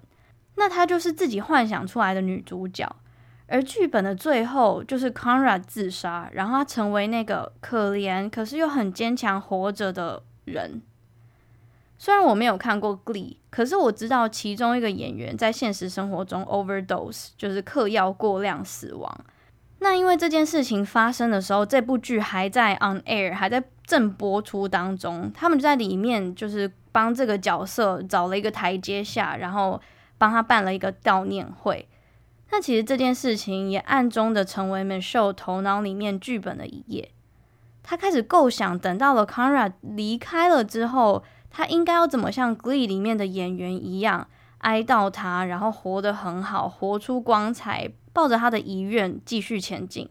[0.57, 2.95] 那他就是自己幻想出来的女主角。
[3.47, 10.83] 而剧本的最后就是 Conrad 自杀，然后他成为那个可怜可是又很坚强活着的人。
[11.97, 19.25] 虽然我没有看过 Glee，可是我知道其中一个演员在现实生活中 overdose，就是嗑药过量死亡。
[19.79, 29.81] 那因为这件事情发生的时候，这部剧还在 on air，还在正播出当中，他们就在里面就是帮这个角色找了一个台阶下，然后
[30.17, 31.89] 帮他办了一个悼念会。
[32.51, 37.11] 那其实这件事情也暗中的成为 Michelle 头脑里面剧本的一页。
[37.83, 50.09] 他开始构想，等到了 Conrad 离开了之后，他应该要怎么像 Glee 里面的演员一样哀悼他，然后活得很好，活出光彩，抱着他的遗愿继续前进。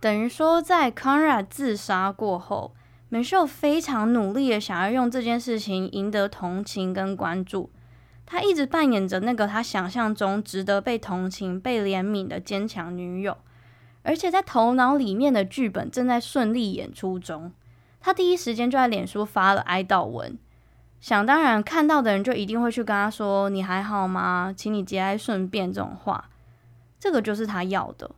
[0.00, 2.74] 等于说，在 Conrad 自杀过后
[3.12, 7.68] 美秀非常努力的想要用这件事情赢得同情跟关注。
[8.24, 13.36] 他一直扮演着那个他想象中值得被同情、被怜悯的坚强女友，
[14.02, 17.52] 而且在头脑里面的剧本正在顺利演出中。
[18.00, 20.38] 他第一时间就在脸书发了哀悼文，
[20.98, 24.54] 想当然看到的人就一定会去跟他说：“你还好吗？
[24.56, 26.30] 请你节哀顺变。”这种话，
[26.98, 28.10] 这个就是他要的。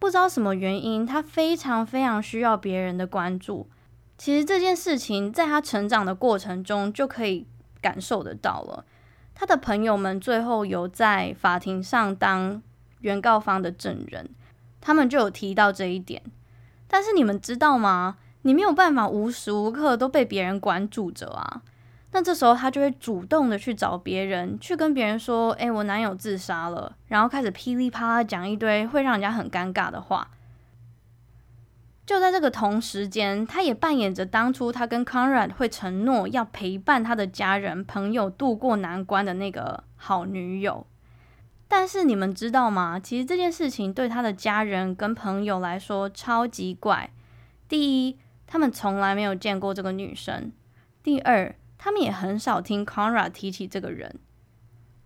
[0.00, 3.68] 不知道什么原因，他非常非常需要别人的关注。
[4.18, 7.46] 其实这件事情在他成长的过程中就可以
[7.80, 8.84] 感受得到了。
[9.34, 12.62] 他的朋友们最后有在法庭上当
[13.00, 14.30] 原告方的证人，
[14.80, 16.22] 他们就有提到这一点。
[16.88, 18.16] 但是你们知道吗？
[18.42, 21.62] 你没有办法无时无刻都被别人关注着啊。
[22.12, 30.30] 那这时候他就会主动的去找别人，去跟别人说：“诶，我男友自杀了。”然后开始噼里啪啦讲一堆会让人家很尴尬的话。
[32.06, 40.86] 就在这个同时间，他也扮演着当初他跟 Conrad 会承诺要陪伴他的家人朋友度过难关的那个好女友。
[41.66, 43.00] 但是你们知道吗？
[43.00, 47.10] 其实这件事情对他的家人跟朋友来说超级怪。
[47.68, 48.16] 第一，
[48.46, 50.52] 他们从来没有见过这个女生；
[51.02, 54.20] 第二，他们也很少听 Conrad 提起这个人。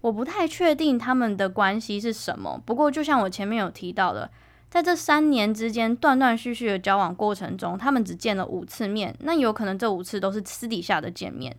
[0.02, 2.62] 我不太确定他们的关系是什么。
[2.66, 4.30] 不过，就像我前面有提到的。
[4.70, 9.12] 在这三年之间，断断续续的交往过程中，他们只见了五次面。
[9.18, 11.56] 那有可能这五次都是私底下的见面，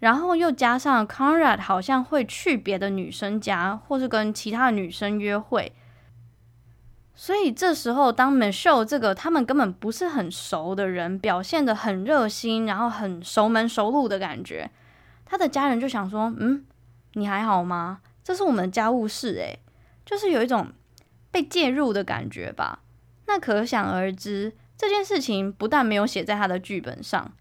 [0.00, 5.72] 然后又加上 Conrad 好像会去别的女生家，或是跟其他女生约会。
[7.14, 14.68] 所以这时候，当 Michelle 这个他们根本不是很熟的人，表现得很热心，然后很熟门熟路的感觉，
[15.24, 16.64] 他的家人就想说：“嗯，
[17.12, 18.00] 你还好吗？
[18.24, 19.60] 这是我们家务事，诶，
[20.04, 20.66] 就是有一种。”
[21.32, 22.82] 被介入的感觉吧，
[23.26, 27.32] 那可想而知，这件事情不但没有写在他的剧本上，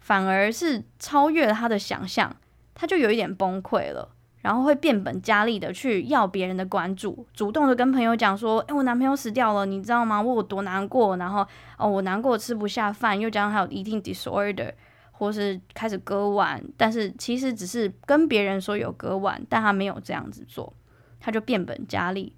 [0.00, 2.34] 反而是超越了他的想象，
[2.74, 10.22] 他就有一点崩溃了，然后会变本加厉的去要别人的关注，主动的跟朋友讲说：“哎，我男朋友死掉了，你知道吗？
[10.22, 11.44] 我有多难过。”然后
[11.76, 14.72] 哦，我难过吃不下饭，又加上还有 eating disorder，
[15.10, 20.72] 或是开始割腕，但是其实只是跟别人说有割腕，但他没有这样子做，
[21.18, 22.36] 他就变本加厉。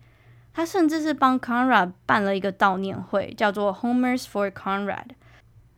[0.57, 5.09] 他甚至是帮 Conrad 办了一个悼念会，叫做 Homers for Conrad。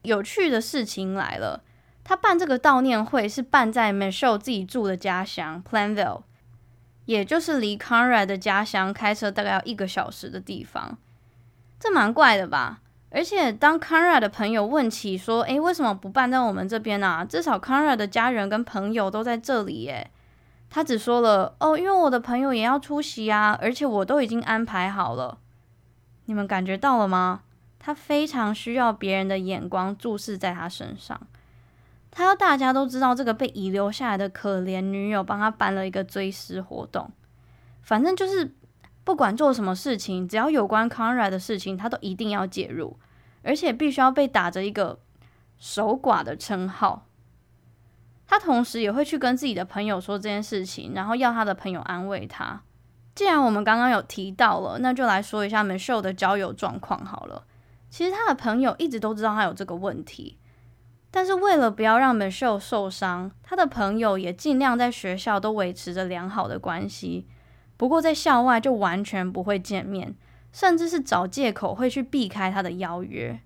[0.02, 1.64] 有趣的事情来了，
[2.04, 6.22] 他办这个悼念会是办在 Michelle 自己住的家乡 Planville，
[7.06, 10.96] 也就是离 Conrad 的家乡开车大概要一个小时的地方。
[11.80, 12.78] 这蛮怪的吧？
[13.10, 17.24] 而且当 Conrad 的朋友问起说：“诶，为什么不办在我们这边啊？
[17.24, 20.08] 至少 Conrad 的家人跟朋友都在这里耶。”
[20.70, 25.38] 他只说了哦，因为我的朋友也要出席啊，而且我都已经安排好了。
[26.26, 27.42] 你们感觉到了吗？
[27.78, 31.18] 他非常需要别人的眼光注视在他身上。
[32.10, 37.10] 他要大家都知道这个被遗留下来的可怜女友帮他办了一个追思活动。
[37.82, 38.54] 反正就是
[39.04, 42.98] 不管做什么事情，只要有关 Conra 的事情，他都一定要介入，
[43.42, 44.98] 而且必须要被打着一个
[45.56, 47.06] 守寡的称号。
[48.28, 52.60] 他同时也会去跟自己的朋友说这件事情，然后要他的朋友安慰他。
[53.14, 57.44] 既然我们刚刚有提到了，那就来说一下 Michelle 的交友状况好了。
[57.90, 60.38] 其实他的朋友一直都知道他有这个问题。
[61.10, 67.26] 但是为了不要让 Michelle 受伤，他的朋友也尽量在学校都维持着良好的关系。
[67.78, 70.14] 不过在校外就完全不会见面，
[70.52, 73.40] 甚至是找借口会去避开他的邀约。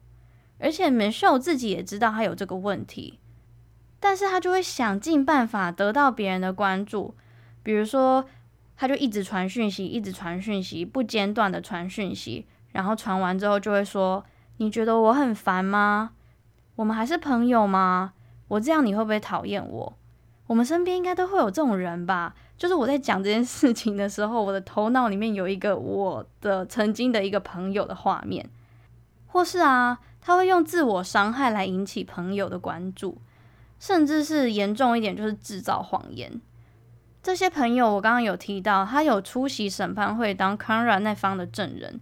[0.59, 3.21] 而且 Michelle 自己也知道他有这个问题，
[4.05, 7.15] 但是他就会想尽办法得到别人的关注，
[7.63, 8.25] 比如说
[8.77, 14.25] 他就一直传讯息，一直传讯息，不间断的传讯息，然后传完之后就会说
[14.59, 16.11] ：“你觉得我很烦吗？”
[16.75, 18.13] 我们还是朋友吗？
[18.49, 19.97] 我这样你会不会讨厌我？
[20.49, 22.35] 我们身边应该都会有这种人吧？
[22.59, 28.51] 就是我在讲这件事情的时候，我的头脑里面有一个我的曾经的一个朋友的画面，
[29.29, 33.19] 或是啊，他会用自我伤害来引起朋友的关注，
[33.83, 36.41] 甚至是严重一点就是制造谎言。
[37.21, 42.01] 这些朋友我刚刚有提到，他有出席审判会当 Conrad 那方的证人。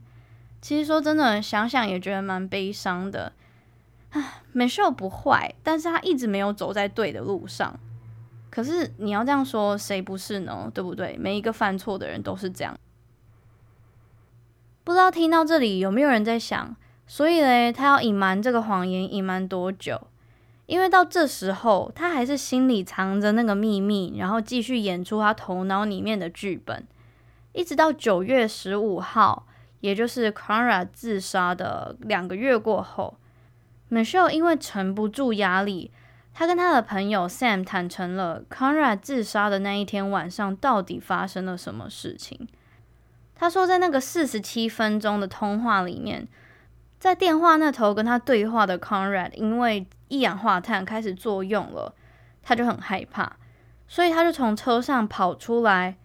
[0.60, 3.32] 其实说真的，想想也觉得蛮悲伤的。
[4.10, 7.80] 唉美秀不坏，但是他一直没有走在对的路上。
[8.50, 10.70] 可是你要这样说，谁不是呢？
[10.74, 11.16] 对不对？
[11.16, 12.78] 每一个犯错的人都是这样。
[14.84, 16.76] 不知道听到这里有没有人在想，
[17.06, 20.08] 所以嘞，他要隐瞒这个谎言，隐瞒多久？
[20.70, 26.86] 因为到这时候，他还是心里藏着那个秘密，然后继续演出他头脑里面的剧本，
[27.52, 29.48] 一直到九月十五号，
[29.80, 33.16] 也就是 Conrad 自杀的两个月过后。
[33.90, 35.90] Michelle 因为沉不住压力，
[36.32, 42.46] 他跟他的朋友 Sam 坦诚了 Conrad 自杀的那一天晚上到底发生了什么事情。
[43.34, 46.28] 他说，在那个四十七分钟的通话里面，
[47.00, 51.94] 在电话那头跟他对话的 Conrad 因为一氧化碳开始作用了，
[52.42, 53.36] 他就很害怕，
[53.88, 55.96] 所以他就从车上跑出来。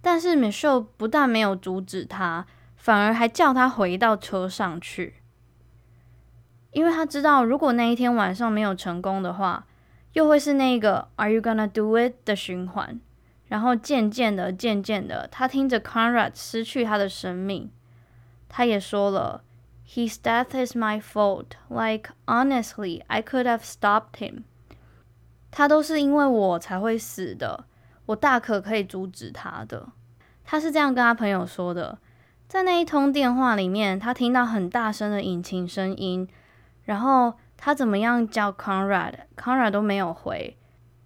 [0.00, 2.46] 但是 Michelle 不但没有阻止他，
[2.76, 5.16] 反而还叫他回到车上去。
[6.70, 9.66] 因为他知道，如果那一天晚上没有成功的话，
[10.12, 13.00] 又会是那个 “Are you gonna do it” 的循环。
[13.46, 17.70] 然后渐渐的、渐渐的，他听着 Conrad 失去他的生命，
[18.46, 19.42] 他也说了
[19.88, 21.56] ：“His death is my fault.
[21.68, 24.42] Like honestly, I could have stopped him.”
[25.50, 27.64] 他都是因为我才会死的，
[28.06, 29.88] 我大可可以阻止他的。
[30.44, 31.98] 他是这样跟他朋友说的。
[32.46, 36.28] 在那一通电话里面，他听到很大声的引擎声音。
[36.84, 40.56] 然后他怎么样叫 Conrad，Conrad 都没有回。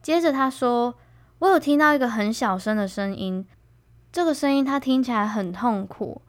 [0.00, 0.94] 接着他说
[1.40, 3.44] ：“我有听到一个很小声的声音，
[4.12, 6.22] 这个声音他听起来很痛苦，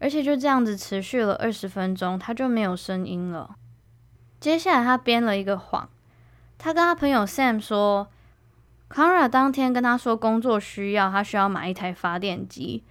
[0.00, 3.54] 而且就这样子持续了二十分钟，他就没有声音了。”
[4.40, 5.88] 接下来他编了一个谎，
[6.58, 8.08] 他跟他朋友 Sam 说
[8.88, 12.82] ，Conrad 当天跟他说工作需要，他需要买一台发电机。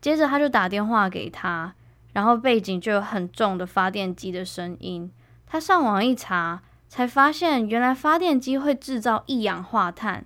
[0.00, 1.74] 接着他就打电话给他，
[2.12, 5.12] 然后背景就有很重的发电机的声音。
[5.46, 10.24] 他上网一查，才发现原来发电机会制造一氧化碳。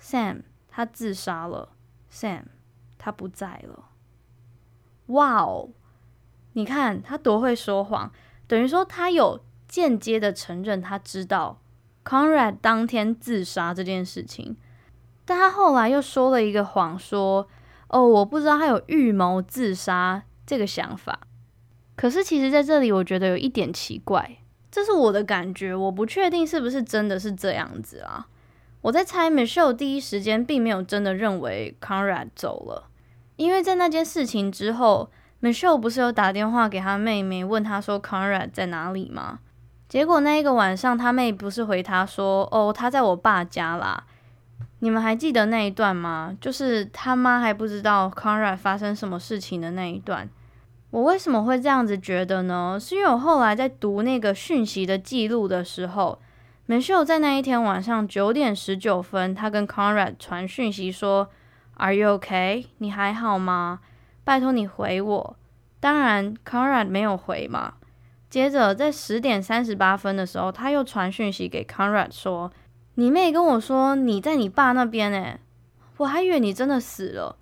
[0.00, 1.70] Sam 他自杀了
[2.12, 2.44] ，Sam
[2.98, 3.90] 他不在了。
[5.06, 5.68] 哇哦，
[6.54, 8.10] 你看他多会说谎，
[8.46, 11.60] 等于说他有间接的承认他知道
[12.04, 14.56] Conrad 当天自杀这件事情，
[15.24, 17.48] 但他后来又说了一个谎，说
[17.88, 21.20] 哦，我不知道他有预谋自杀这个想法。
[21.96, 24.38] 可是其实在这里，我觉得有一点奇怪。
[24.70, 28.26] 这是我的感觉，我不确定是不是真的是这样子啊。
[28.80, 32.90] 我在猜，Michelle 第一时间并没有真的认为 Conrad 走了，
[33.36, 35.10] 因为在那件事情之后
[35.42, 39.40] ，Michelle 不是有打电话给他妹妹，问他说 Conrad 在哪里吗？
[39.88, 44.04] 结果那一个晚上，他妹不是回他说，哦，他在我爸家啦。
[44.80, 46.36] 你们还记得那一段吗？
[46.40, 50.28] 就是他妈还不知道 Conrad 发生什么事情的那一段。
[50.90, 52.78] 我为什么会这样子觉得呢？
[52.80, 56.20] 是因为我后来在读那个讯息的记录的时候
[56.68, 61.28] ，Michelle 在那一天晚上九点十九分，他跟 Conrad 传讯息说
[61.76, 62.66] ：“Are you okay？
[62.78, 63.80] 你还好吗？
[64.24, 65.36] 拜托你回我。”
[65.80, 67.74] 当然，Conrad 没有回嘛。
[68.30, 72.50] 接着在十点三十八分的时候，他又传讯息给 Conrad 说
[72.96, 75.40] ：“你妹跟我说你在你爸那边诶，
[75.98, 77.36] 我还以为你真的死了。”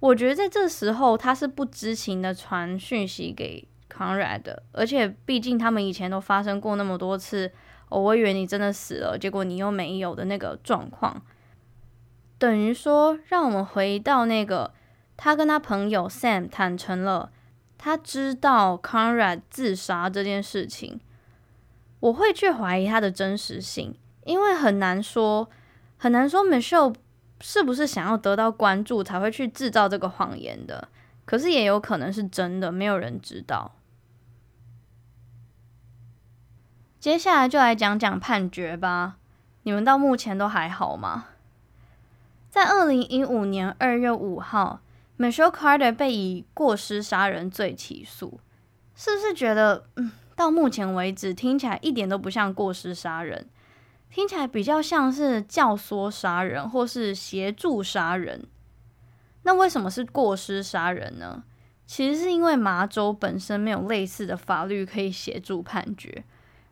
[0.00, 7.50] 我觉得在这时候，他是不知情的传讯息给 Conrad 的，而且毕竟他们以前都发生过那么多次，
[7.88, 11.22] 哦，我以为你真的死了，结果你又没有的那个状况，
[12.38, 14.72] 等于说，让我们回到那个
[15.16, 17.30] 他跟他朋友 Sam 坦诚了，
[17.78, 21.00] 他知道 Conrad 自杀这件事情，
[22.00, 25.48] 我会去怀疑他的真实性，因为很难说，
[25.96, 26.94] 很难说 Michelle。
[27.40, 30.88] 是不是想要得到关注才会去制造这个谎言的？
[31.26, 33.72] 可是也有可能是真的，没有人知道。
[36.98, 39.16] 接下来就来讲讲判决吧。
[39.64, 41.26] 你们到目前都还好吗？
[42.54, 44.80] 在二零一五年二月五号
[45.18, 48.38] ，Michelle Carter 被以过失杀人罪起诉。
[48.94, 53.48] 是不是觉得，嗯，到目前为止听起来一点都不像过失杀人，
[54.08, 58.46] 听起来比较像是教唆杀人或是协助杀人？
[59.42, 61.42] 那为什么是过失杀人呢？
[61.86, 66.22] 其实是因为麻州本身没有类似的法律可以协助判决，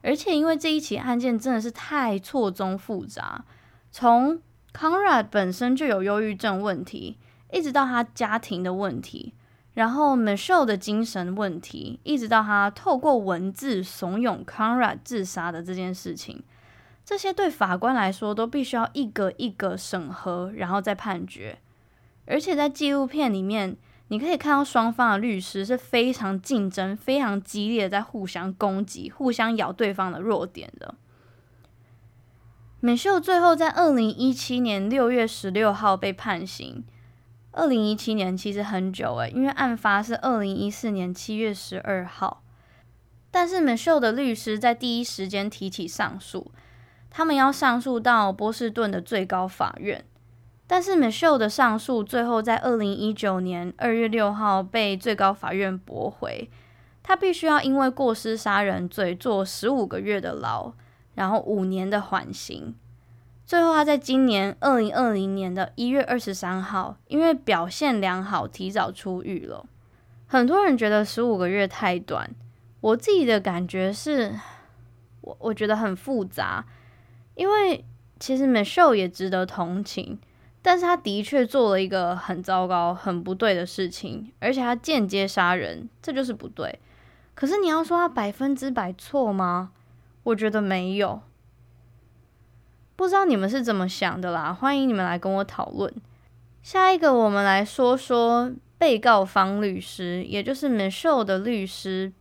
[0.02, 3.44] 而且因为这一起案件真的是太错综复杂，
[3.90, 4.40] 从
[4.74, 7.18] Conrad 本身就有忧郁症问题，
[7.50, 9.34] 一直到他家庭的问题。
[9.74, 16.42] 然后 Michelle 的精神问题，一直到他透过文字怂恿 Conrad 自杀的这件事情，
[17.04, 21.58] 这些对法官来说都必须要一个一个审核，然后再判决。
[22.26, 23.74] 而且在纪录片里面，
[24.08, 30.94] 你可以看到双方的律师是非常竞争、非常激烈，在互相攻击、互相咬对方的弱点的。
[32.82, 36.82] Michelle 最后在二零一七年六月十六号被判刑。
[37.52, 42.42] 二零一七年其实很久诶，因为案发是二零一四年七月十二号。
[43.30, 46.50] 但是 Michelle 的律师在第一时间提起上诉，
[47.08, 50.04] 他们要上诉到波士顿的最高法院。
[50.66, 56.50] 但是 Michelle 的上诉最后在二零一九年二月六号被最高法院驳回，
[57.04, 60.72] 他必须要因为过失杀人罪坐十五个月的牢，
[61.14, 62.74] 然后五年的缓刑。
[63.44, 69.66] 最后，他在今年二零二零年的一月二十三号，因为表现良好，提早出狱了。
[70.26, 72.30] 很多人觉得十五个月太短，
[72.80, 74.34] 我自己的感觉是，
[75.20, 76.64] 我我觉得很复杂。
[77.34, 77.84] 因为
[78.18, 80.18] 其实 Michelle 也值得同情，
[80.62, 86.78] 但是他的确做了一个很糟糕、很不对的事情，而且他间接杀人，这就是不对。
[87.34, 89.72] 可是你要说他百分之百错吗？
[90.24, 91.20] 我觉得没有。
[92.94, 95.92] 不知道你们是怎么想的啦，欢迎你们来跟我讨论。
[96.62, 102.12] 下一个，我们来说说被告方律师，也就是 Michelle 的律师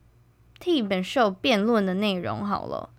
[0.58, 2.90] 替 Michelle 辩论的内容好了。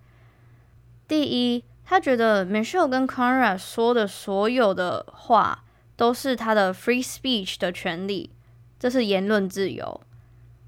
[1.06, 5.66] 第一，他觉得 Michelle 跟 Conrad 说的所有的话
[5.98, 8.32] 都是他的 free speech 的权利，
[8.80, 10.00] 这是言论自由。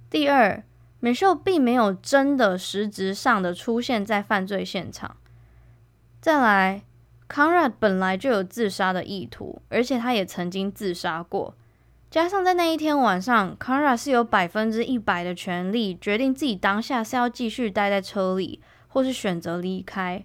[0.10, 0.62] 第二
[1.06, 5.16] 美秀并没有真的实质上的出现在犯罪现场。
[6.20, 6.82] 再来。
[7.28, 11.56] Conrad 本来就有自杀的意图，而且他也曾经自杀过。
[12.10, 20.24] 加上在那一天晚上，Conrad 是有百分之一百的权利决定自己当下是要继续待在车里，或是选择离开。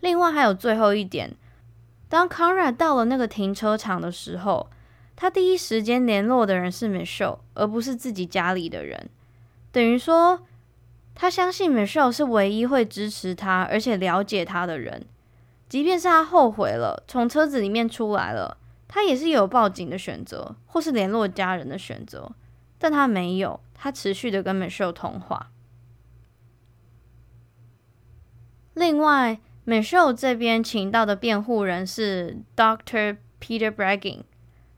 [0.00, 1.34] 另外还有最后一点，
[2.08, 4.70] 当 Conrad 到了那个停车场的时候，
[5.16, 9.10] 他第一时间联络的人是 Michelle，而不是自己家里的人。
[9.72, 10.46] 等于说，
[11.14, 15.06] 他相信 Michelle 是唯一会支持他，而且了解他的人。
[15.68, 22.30] 即便是他后悔了，从车子里面出来了，他也是有报警的选择，或是联络家人的选择，
[22.78, 25.50] 但他没有，他持续的跟 Michelle 通话。
[28.74, 33.16] 另外，Michelle 这边请到的辩护人是 Dr.
[33.40, 34.24] Peter Breggin，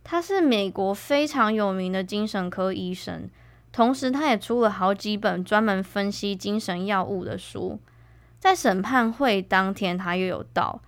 [0.05, 3.29] 他是美国非常有名的精神科医生，
[3.75, 7.81] 同时他也出了好几本专门分析精神药物的书。
[8.39, 10.81] 在审判会当天，他又有到。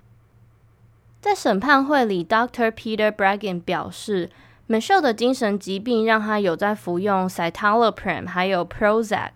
[1.21, 2.71] 在审判会里，Dr.
[2.71, 4.31] Peter braggin 表示
[4.69, 9.33] ，Michele 的精神疾病让他有在服用 Citalopram 还有 Prozac，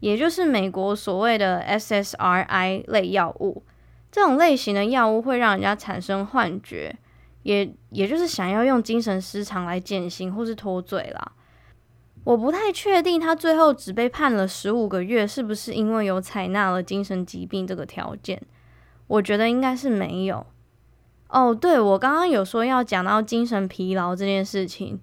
[0.00, 3.62] 也就是美国所谓的 SSRI 类药物。
[4.10, 6.96] 这种类型的药物会让人家产生幻觉，
[7.42, 11.32] 也也就是想要用精神失常来减刑或是脱罪啦。
[12.24, 18.40] 我不太确定他最后只被判了十五个月，是不是因为有采纳了精神疾病这个条件？
[19.06, 20.46] 我觉得应该是没有。
[21.28, 24.98] 哦，对，我刚刚有说要讲到精神疲劳这件事情，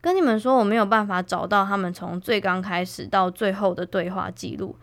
[0.00, 4.76] 跟你们说我没有办法找到他们从最刚开始到最后的对话记录，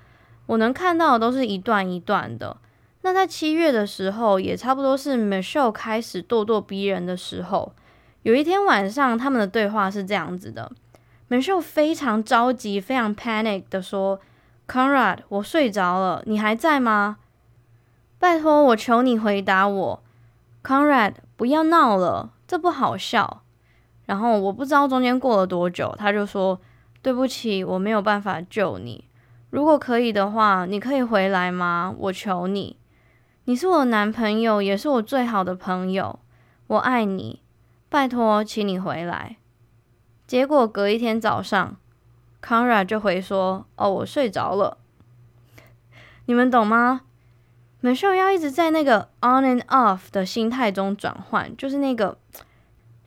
[0.48, 2.58] 我能看到的都是一段一段的。
[3.04, 7.74] 那在七月的时候，也差不多是 Michelle 开始咄咄逼人的时候，
[8.24, 10.70] 有一天晚上，他们的对话是这样子的。
[11.30, 14.20] Michelle 非常着急，非常 panic 的说
[14.68, 17.18] ：“Conrad，我睡着了，你还在吗？
[18.18, 20.04] 拜托，我求你回答我。
[20.64, 23.44] Conrad，不要闹了，这不好笑。”
[24.08, 26.62] 然后我不知道中间过了多久，他就说
[27.04, 29.04] ：“对不起，我没有办法救你。
[29.50, 31.94] 如果可以的话，你可以回来吗？
[31.98, 32.78] 我求你，
[33.44, 36.20] 你是我男朋友，也是我最好的朋友，
[36.68, 37.42] 我爱你。
[37.90, 39.36] 拜托，请你回来。”
[40.28, 41.78] 结果隔一天早上
[42.44, 44.78] ，Conrad 就回说：“哦，我睡着了。”
[46.28, 47.02] 你们懂吗
[47.82, 52.18] ？Michelle 要一直在那个 on and off 的心态中转换，就是那个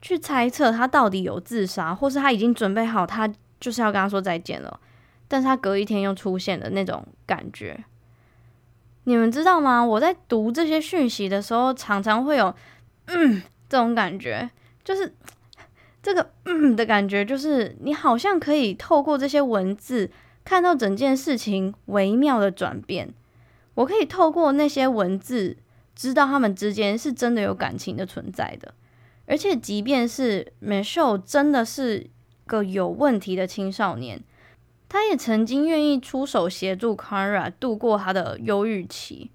[0.01, 4.81] 去猜测他到底有自杀，或是他已经准备好，他就是要跟他说再见了，
[5.29, 7.85] 但是他隔一天又出现的那种感觉。
[9.05, 9.85] 你们知道吗？
[9.85, 12.55] 我在读这些讯息的时候，常常会有
[13.07, 14.51] 嗯这种感觉，
[14.83, 15.15] 就是
[16.03, 20.11] 这个嗯的感觉，就是你好像可以透过这些文字。
[20.43, 23.13] 看到整件事情微妙的转变，
[23.75, 25.59] 我可以透过那些文字
[25.95, 28.73] 知道他们之间是真的有感情的存在的。
[29.27, 32.09] 而且，即便是 Michelle 真的是
[32.47, 34.25] 个有问题的青少年，
[34.89, 39.31] 他也曾经愿意出手协助 Kara 度过他的忧郁期。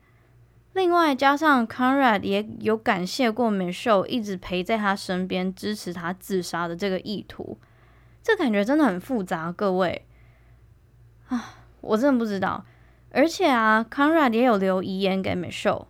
[0.76, 7.58] 另外，加上 Conrad 也有感谢过 Michelle 一直陪在他身边，支持他自杀的这个意图。
[8.22, 10.06] 这感觉真的很复杂，各位。
[11.30, 12.66] 啊，我真的不知道。
[13.12, 15.86] 而且啊，Conrad 也有留遗言给 Michelle，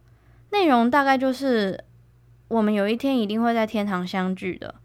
[0.51, 1.83] 内容大概就是：
[2.49, 4.75] 我们有一天一定会在天堂相聚的，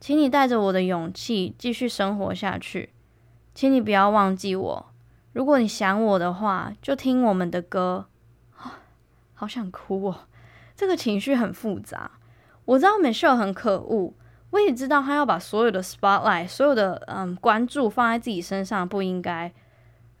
[0.00, 2.94] 请你带着我的勇气继续生活下去，
[3.54, 4.86] 请你不要忘记我。
[5.34, 8.06] 如果你想我的话，就听我们的歌。
[9.40, 10.28] 好想哭哦，
[10.76, 12.10] 这个情绪很复杂。
[12.66, 14.12] 我知道 Michelle 很可恶，
[14.50, 19.50] 我也知道他要把所有的 spotlight，所有的嗯关注放在自己身上，不应该。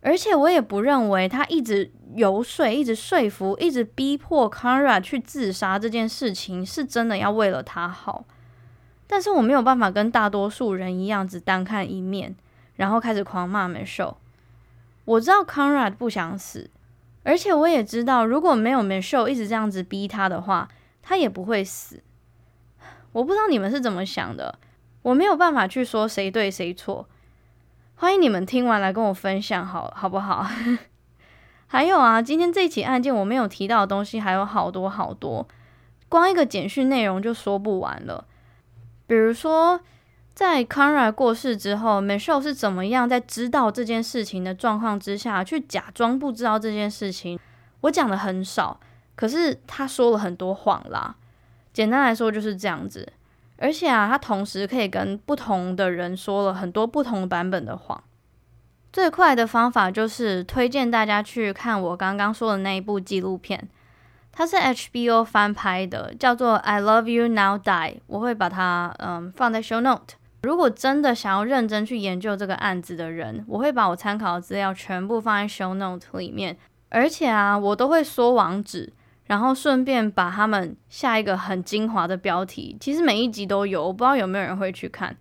[0.00, 8.24] 而且我也不认为他一直游说、一直说服、一直逼迫 Conrad 去自杀这件事情是真的要为了他好。
[9.06, 12.34] 但是我没有办法跟大多数人一样只单看一面，
[12.76, 14.14] 然后开始狂骂 Michelle。
[15.04, 16.70] 我知道 Conrad 不想死，
[17.30, 20.68] 而且我也知道如果没有 Michelle 一直这样子逼他的话，
[21.00, 22.02] 他也不会死。
[23.12, 24.58] 我不知道你们是怎么想的，
[25.02, 27.08] 我没有办法去说谁对谁错。
[27.94, 30.44] 欢迎你们听完来跟我分享，好好不好？
[31.68, 35.46] 还有啊，今天这起案件我没有提到的东西还有好多好多，
[36.08, 38.26] 光一个简讯内容就说不完了。
[39.06, 39.80] 比如说，
[40.40, 47.38] 在 Conrad 过世之后，Michelle 是怎么样在知道这件事情的状况之下去假装不知道这件事情？
[47.82, 48.80] 我讲的很少，
[49.14, 51.14] 可是他说了很多谎啦。
[51.74, 53.12] 简单来说就是这样子。
[53.58, 58.02] 而且啊，他同时可以跟不同的人说了很多不同版本的谎。
[58.90, 63.68] 最快的方法就是推荐大家去看我刚刚说的那一部纪录片，
[64.32, 67.92] 它是 HBO 翻拍的，叫做《I Love You Now Die》。
[68.06, 70.14] 我会把它嗯放在 Show Note。
[70.42, 76.56] 如果真的想要认真去研究这个案子的人，我会把我参考的资料全部放在 Show Note 里面。
[76.88, 78.92] 而且啊，我都会说网址。
[79.26, 85.16] 然后顺便把他们下一个很精华的标题，其实每一集都有，我不知道有没有人会去看。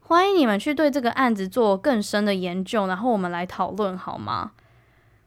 [0.00, 4.52] 欢迎你们去对这个案子做更深的研究，然后我们来讨论好吗？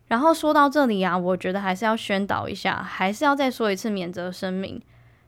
[0.08, 4.82] 然后说到这里啊，我觉得还是要宣导一下，还是要再说一次免责声明。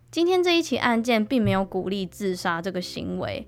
[0.10, 3.48] 今天这一起案件并没有鼓励自杀这个行为。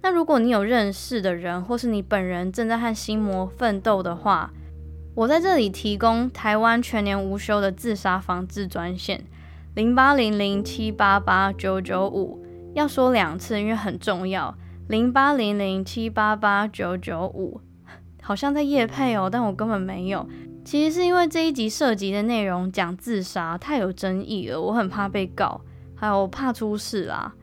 [0.00, 4.52] 那如果你有认识的人，或是你本人正在和心魔奋斗的话，
[5.14, 9.24] 我在这里提供台湾全年无休的自杀防治专线，
[9.74, 12.44] 零八零零七八八九九五，
[12.74, 14.56] 要说两次，因为很重要。
[14.88, 17.60] 零八零零七八八九九五，
[18.22, 20.26] 好像在夜配哦，但我根本没有。
[20.64, 25.60] 其实是因为这一集涉及的内容讲自杀太有争议了，我很怕被告，
[25.94, 27.34] 还有怕出事啦。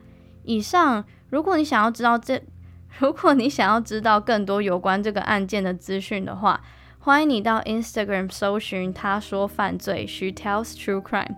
[0.44, 2.42] 以上，如果你想要知道这，
[2.98, 6.60] 如果你想要知道更多有关这个案件的资讯的话。
[6.98, 11.36] 欢迎你到 Instagram 搜寻“他说犯罪 ”，She tells true crime。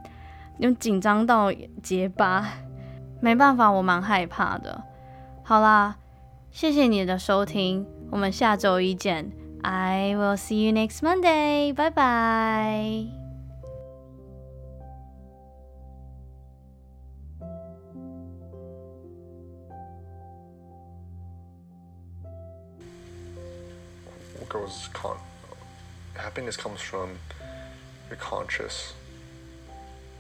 [0.61, 2.47] 用紧张到结巴，
[3.21, 4.83] 没办法，我蛮害怕的。
[5.45, 5.97] 好啦，
[6.51, 9.31] 谢谢你的收听，我们下周一见。
[9.61, 11.75] I will see you next Monday。
[11.75, 13.18] 拜拜。
[26.15, 27.19] Happiness comes from
[28.11, 28.93] your conscious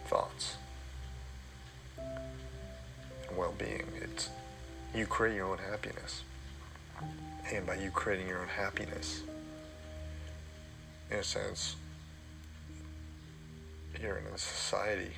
[0.06, 0.56] thoughts
[1.98, 3.84] and well-being.
[4.00, 4.30] It's
[4.94, 6.22] you create your own happiness.
[7.52, 9.22] And by you creating your own happiness,
[11.10, 11.76] in a sense,
[14.00, 15.12] you're in a society,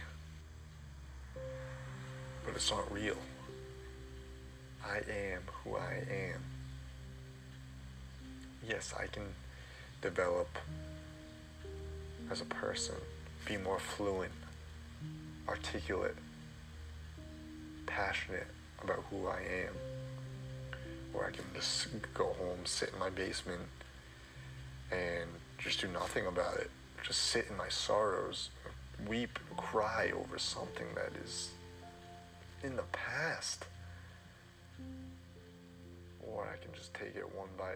[2.44, 3.16] but it's not real.
[4.84, 6.49] I am who I am.
[8.66, 9.24] Yes, I can
[10.02, 10.48] develop
[12.30, 12.94] as a person,
[13.46, 14.32] be more fluent,
[15.48, 16.16] articulate,
[17.86, 18.46] passionate
[18.82, 19.74] about who I am.
[21.12, 23.62] Or I can just go home, sit in my basement,
[24.92, 26.70] and just do nothing about it
[27.02, 28.50] just sit in my sorrows,
[29.08, 31.50] weep, cry over something that is
[32.62, 33.64] in the past.
[36.26, 37.72] Or I can just take it one by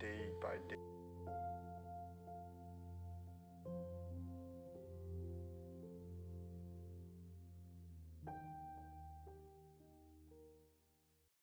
[0.00, 0.89] day by day.